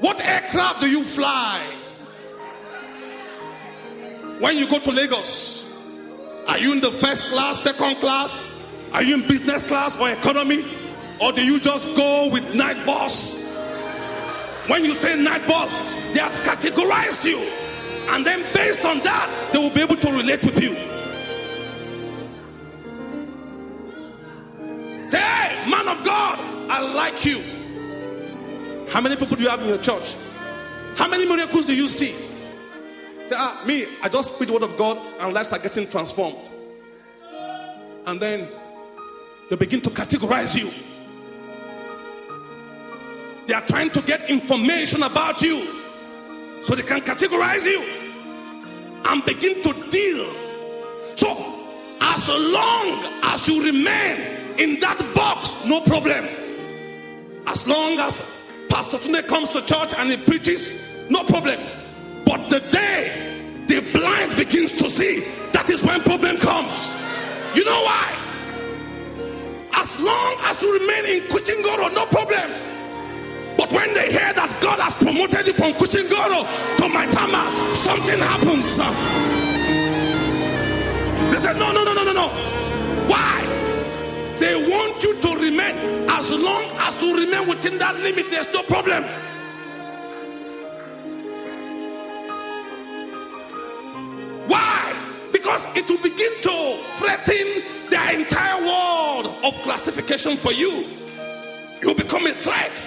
what 0.00 0.20
aircraft 0.20 0.80
do 0.80 0.90
you 0.90 1.04
fly? 1.04 1.64
When 4.40 4.58
you 4.58 4.66
go 4.66 4.80
to 4.80 4.90
Lagos, 4.90 5.72
are 6.48 6.58
you 6.58 6.72
in 6.72 6.80
the 6.80 6.90
first 6.90 7.26
class, 7.26 7.60
second 7.62 8.00
class? 8.00 8.44
Are 8.92 9.04
you 9.04 9.14
in 9.14 9.28
business 9.28 9.62
class 9.62 9.96
or 10.00 10.10
economy? 10.10 10.64
Or 11.20 11.30
do 11.30 11.44
you 11.44 11.60
just 11.60 11.94
go 11.94 12.28
with 12.32 12.52
night 12.52 12.84
bus? 12.84 13.40
When 14.66 14.84
you 14.84 14.94
say 14.94 15.22
night 15.22 15.46
bus, 15.46 15.76
they 16.12 16.18
have 16.18 16.32
categorized 16.44 17.24
you. 17.24 17.38
And 18.08 18.26
then 18.26 18.42
based 18.52 18.84
on 18.84 18.98
that, 19.00 19.50
they 19.52 19.58
will 19.60 19.70
be 19.70 19.80
able 19.80 19.96
to 19.96 20.10
relate 20.10 20.42
with 20.42 20.60
you. 20.60 20.74
Like 27.00 27.24
you. 27.24 27.40
How 28.90 29.00
many 29.00 29.16
people 29.16 29.34
do 29.34 29.42
you 29.42 29.48
have 29.48 29.62
in 29.62 29.68
your 29.68 29.78
church? 29.78 30.14
How 30.96 31.08
many 31.08 31.24
miracles 31.24 31.64
do 31.64 31.74
you 31.74 31.88
see? 31.88 32.12
Say, 33.24 33.36
ah, 33.38 33.62
me, 33.66 33.86
I 34.02 34.08
just 34.10 34.34
speak 34.34 34.48
the 34.48 34.52
word 34.52 34.64
of 34.64 34.76
God 34.76 34.98
and 35.20 35.32
lives 35.32 35.50
are 35.52 35.58
getting 35.58 35.88
transformed. 35.88 36.50
And 38.06 38.20
then 38.20 38.46
they 39.48 39.56
begin 39.56 39.80
to 39.82 39.90
categorize 39.90 40.54
you. 40.60 40.70
They 43.46 43.54
are 43.54 43.66
trying 43.66 43.90
to 43.90 44.02
get 44.02 44.28
information 44.28 45.02
about 45.02 45.40
you 45.40 45.56
so 46.62 46.74
they 46.74 46.82
can 46.82 47.00
categorize 47.00 47.64
you 47.64 47.80
and 49.06 49.24
begin 49.24 49.62
to 49.62 49.72
deal. 49.88 50.26
So, 51.16 51.28
as 52.02 52.28
long 52.28 53.22
as 53.22 53.48
you 53.48 53.64
remain 53.64 54.58
in 54.58 54.78
that 54.80 54.98
box, 55.14 55.56
no 55.64 55.80
problem. 55.80 56.39
As 57.50 57.66
long 57.66 57.98
as 57.98 58.22
Pastor 58.68 58.98
Tunde 58.98 59.26
comes 59.26 59.48
to 59.50 59.60
church 59.62 59.92
and 59.98 60.08
he 60.08 60.16
preaches, 60.16 60.80
no 61.10 61.24
problem. 61.24 61.58
But 62.24 62.48
the 62.48 62.60
day 62.60 63.64
the 63.66 63.80
blind 63.92 64.36
begins 64.36 64.72
to 64.74 64.88
see, 64.88 65.24
that 65.50 65.68
is 65.68 65.82
when 65.82 66.00
problem 66.02 66.36
comes. 66.38 66.94
You 67.56 67.64
know 67.64 67.82
why? 67.82 68.06
As 69.74 69.98
long 69.98 70.36
as 70.44 70.62
you 70.62 70.78
remain 70.78 71.04
in 71.06 71.20
Kuchingoro, 71.28 71.92
no 71.92 72.06
problem. 72.06 72.48
But 73.58 73.72
when 73.72 73.94
they 73.94 74.12
hear 74.12 74.32
that 74.32 74.56
God 74.62 74.78
has 74.78 74.94
promoted 74.94 75.44
you 75.48 75.52
from 75.52 75.72
Kuchingoro 75.72 76.46
to 76.76 76.84
Maitama, 76.86 77.74
something 77.74 78.20
happens. 78.20 78.78
They 81.32 81.38
said, 81.38 81.58
No, 81.58 81.72
no, 81.72 81.82
no, 81.82 81.94
no, 81.94 82.04
no, 82.04 82.12
no. 82.12 82.28
Why? 83.08 83.42
They 84.40 84.56
want 84.56 85.02
you 85.02 85.20
to 85.20 85.28
remain 85.36 86.08
as 86.08 86.32
long 86.32 86.64
as 86.78 87.02
you 87.02 87.14
remain 87.14 87.46
within 87.46 87.76
that 87.78 87.94
limit. 87.96 88.30
There's 88.30 88.50
no 88.54 88.62
problem. 88.62 89.04
Why? 94.48 94.96
Because 95.30 95.66
it 95.76 95.88
will 95.90 96.02
begin 96.02 96.32
to 96.42 96.82
threaten 96.96 97.62
the 97.90 98.20
entire 98.20 98.62
world 98.64 99.36
of 99.44 99.62
classification 99.62 100.38
for 100.38 100.52
you. 100.52 100.86
You 101.82 101.94
become 101.94 102.26
a 102.26 102.32
threat. 102.32 102.86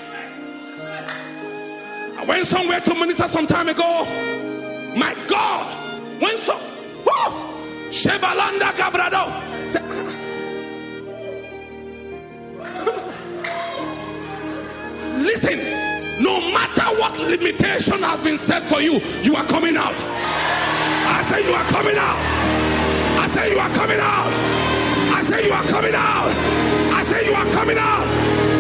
I 2.18 2.26
went 2.26 2.48
somewhere 2.48 2.80
to 2.80 2.94
minister 2.96 3.28
some 3.28 3.46
time 3.46 3.70
ago. 3.70 4.06
My 4.98 5.16
God, 5.28 6.22
when 6.22 6.36
so, 6.38 6.60
Shebalanda 7.94 8.74
Cabrado. 8.74 10.23
Listen, 15.24 15.56
no 16.22 16.36
matter 16.52 16.84
what 17.00 17.18
limitation 17.18 18.04
has 18.04 18.20
been 18.28 18.38
set 18.38 18.62
for 18.68 18.82
you, 18.82 19.00
you 19.24 19.36
are 19.40 19.46
coming 19.48 19.78
out. 19.78 19.96
I 19.96 21.24
say 21.24 21.48
you 21.48 21.56
are 21.56 21.64
coming 21.72 21.96
out. 21.96 22.20
I 23.16 23.26
say 23.32 23.48
you 23.48 23.58
are 23.58 23.72
coming 23.72 24.04
out. 24.04 24.32
I 25.16 25.22
say 25.24 25.48
you 25.48 25.54
are 25.56 25.64
coming 25.72 25.96
out. 25.96 26.28
I 26.92 27.02
say 27.08 27.24
you 27.24 27.34
are 27.40 27.48
coming 27.56 27.80
out. 27.80 28.04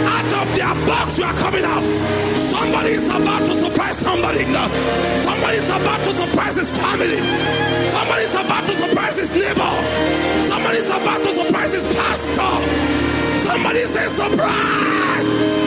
Out 0.07 0.31
of 0.39 0.47
their 0.55 0.71
box, 0.87 1.19
you 1.19 1.25
are 1.27 1.35
coming 1.43 1.67
out. 1.67 1.83
Somebody 2.31 2.95
is 2.95 3.11
about 3.11 3.45
to 3.45 3.53
surprise 3.53 3.99
somebody. 3.99 4.47
Somebody 5.19 5.57
is 5.59 5.67
about 5.67 5.99
to 6.07 6.11
surprise 6.15 6.55
his 6.55 6.71
family. 6.71 7.19
Somebody 7.91 8.23
is 8.23 8.35
about 8.39 8.65
to 8.67 8.73
surprise 8.73 9.19
his 9.19 9.31
neighbor. 9.35 9.73
Somebody 10.39 10.77
is 10.79 10.87
about 10.87 11.19
to 11.27 11.31
surprise 11.43 11.73
his 11.73 11.83
pastor. 11.91 12.55
Somebody 13.35 13.83
say 13.83 14.07
surprise 14.07 15.62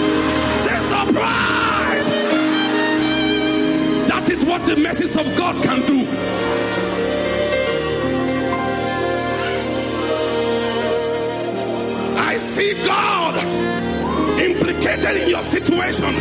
That 4.08 4.28
is 4.30 4.44
what 4.44 4.66
the 4.66 4.76
message 4.76 5.16
of 5.20 5.36
God 5.36 5.62
can 5.62 5.84
do. 5.86 6.06
I 12.18 12.36
see 12.36 12.74
God 12.84 13.36
implicated 14.40 15.22
in 15.22 15.28
your 15.30 15.42
situation. 15.42 16.14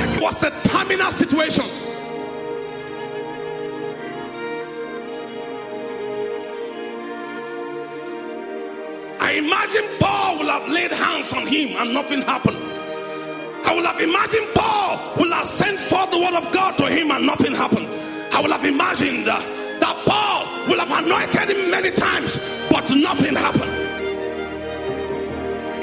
It 0.00 0.20
was 0.22 0.42
a 0.42 0.50
terminal 0.68 1.10
situation. 1.10 1.87
Have 10.58 10.70
laid 10.70 10.90
hands 10.90 11.32
on 11.32 11.46
him 11.46 11.76
and 11.76 11.94
nothing 11.94 12.22
happened. 12.22 12.56
I 13.64 13.74
will 13.74 13.84
have 13.84 14.00
imagined 14.00 14.46
Paul 14.54 15.14
will 15.16 15.32
have 15.32 15.46
sent 15.46 15.78
forth 15.78 16.10
the 16.10 16.18
word 16.18 16.34
of 16.34 16.52
God 16.52 16.76
to 16.78 16.86
him 16.86 17.10
and 17.10 17.26
nothing 17.26 17.54
happened. 17.54 17.86
I 18.32 18.40
will 18.40 18.50
have 18.50 18.64
imagined 18.64 19.28
uh, 19.28 19.38
that 19.80 20.02
Paul 20.06 20.68
will 20.68 20.78
have 20.84 21.04
anointed 21.04 21.50
him 21.50 21.70
many 21.70 21.90
times, 21.90 22.38
but 22.70 22.90
nothing 22.94 23.34
happened. 23.34 23.70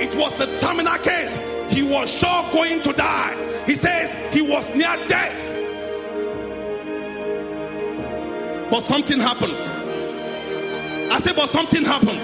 It 0.02 0.16
was 0.16 0.40
a 0.42 0.60
terminal 0.60 0.98
case. 0.98 1.38
He 1.70 1.84
was 1.84 2.12
sure 2.12 2.44
going 2.52 2.82
to 2.82 2.94
die. 2.94 3.64
He 3.66 3.74
says 3.74 4.14
he 4.34 4.42
was 4.42 4.70
near 4.76 4.96
death. 5.08 5.54
But 8.70 8.82
something 8.82 9.20
happened. 9.20 9.54
I 11.12 11.18
said, 11.20 11.36
but 11.36 11.50
something 11.50 11.86
happened. 11.86 12.20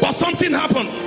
But 0.00 0.12
something 0.12 0.52
happened. 0.52 1.05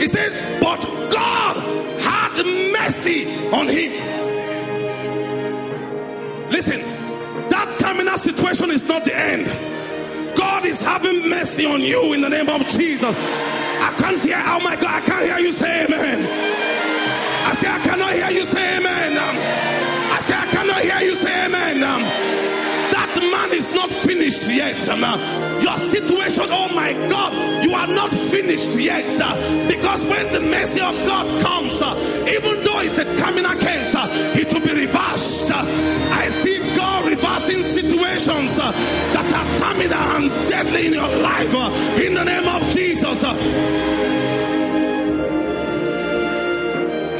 He 0.00 0.08
said, 0.08 0.60
But 0.60 0.82
God 1.10 1.56
had 2.00 2.44
mercy 2.72 3.26
on 3.50 3.68
him. 3.68 3.92
Listen, 6.50 6.80
that 7.50 7.76
terminal 7.78 8.18
situation 8.18 8.70
is 8.70 8.86
not 8.86 9.04
the 9.04 9.16
end. 9.16 9.46
God 10.36 10.64
is 10.66 10.80
having 10.80 11.28
mercy 11.28 11.64
on 11.64 11.80
you 11.80 12.12
in 12.12 12.20
the 12.20 12.28
name 12.28 12.48
of 12.48 12.66
Jesus. 12.68 13.14
I 13.14 13.94
can't 13.98 14.18
hear, 14.20 14.36
oh 14.38 14.60
my 14.62 14.76
God, 14.76 15.02
I 15.02 15.06
can't 15.06 15.26
hear 15.26 15.38
you 15.38 15.52
say 15.52 15.84
amen. 15.84 16.26
I 17.46 17.52
say, 17.54 17.68
I 17.68 17.78
cannot 17.80 18.12
hear 18.12 18.30
you 18.30 18.44
say 18.44 18.78
amen. 18.78 19.18
I 19.18 20.18
say, 20.20 20.34
I 20.34 20.46
cannot 20.46 20.80
hear 20.80 21.08
you 21.08 21.14
say 21.14 21.46
amen 21.46 21.80
That 21.80 23.12
man 23.20 23.52
is 23.52 23.70
not 23.74 23.90
finished 24.30 24.50
yet. 24.50 24.86
Your 25.62 25.76
situation, 25.76 26.44
oh 26.48 26.72
my 26.74 26.92
God, 27.08 27.64
you 27.64 27.74
are 27.74 27.86
not 27.86 28.10
finished 28.10 28.78
yet. 28.78 29.04
Because 29.68 30.04
when 30.04 30.32
the 30.32 30.40
mercy 30.40 30.80
of 30.80 30.94
God 31.06 31.26
comes, 31.42 31.74
even 31.82 32.64
though 32.64 32.80
it's 32.80 32.98
a 32.98 33.04
terminal 33.16 33.56
case, 33.58 33.94
it 33.94 34.52
will 34.52 34.60
be 34.60 34.86
reversed. 34.86 35.50
I 35.52 36.28
see 36.28 36.58
God 36.76 37.06
reversing 37.06 37.62
situations 37.62 38.56
that 38.56 39.28
are 39.28 39.58
terminal 39.58 39.98
and 40.16 40.48
deadly 40.48 40.86
in 40.86 40.92
your 40.94 41.08
life 41.22 41.54
in 42.00 42.14
the 42.14 42.24
name 42.24 42.48
of 42.48 42.62
Jesus. 42.70 43.22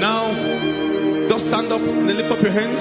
Now, 0.01 1.29
just 1.29 1.47
stand 1.47 1.73
up 1.73 1.81
and 1.81 2.07
lift 2.07 2.31
up 2.31 2.41
your 2.43 2.51
hands. 2.51 2.81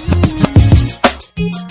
Thank 1.41 1.70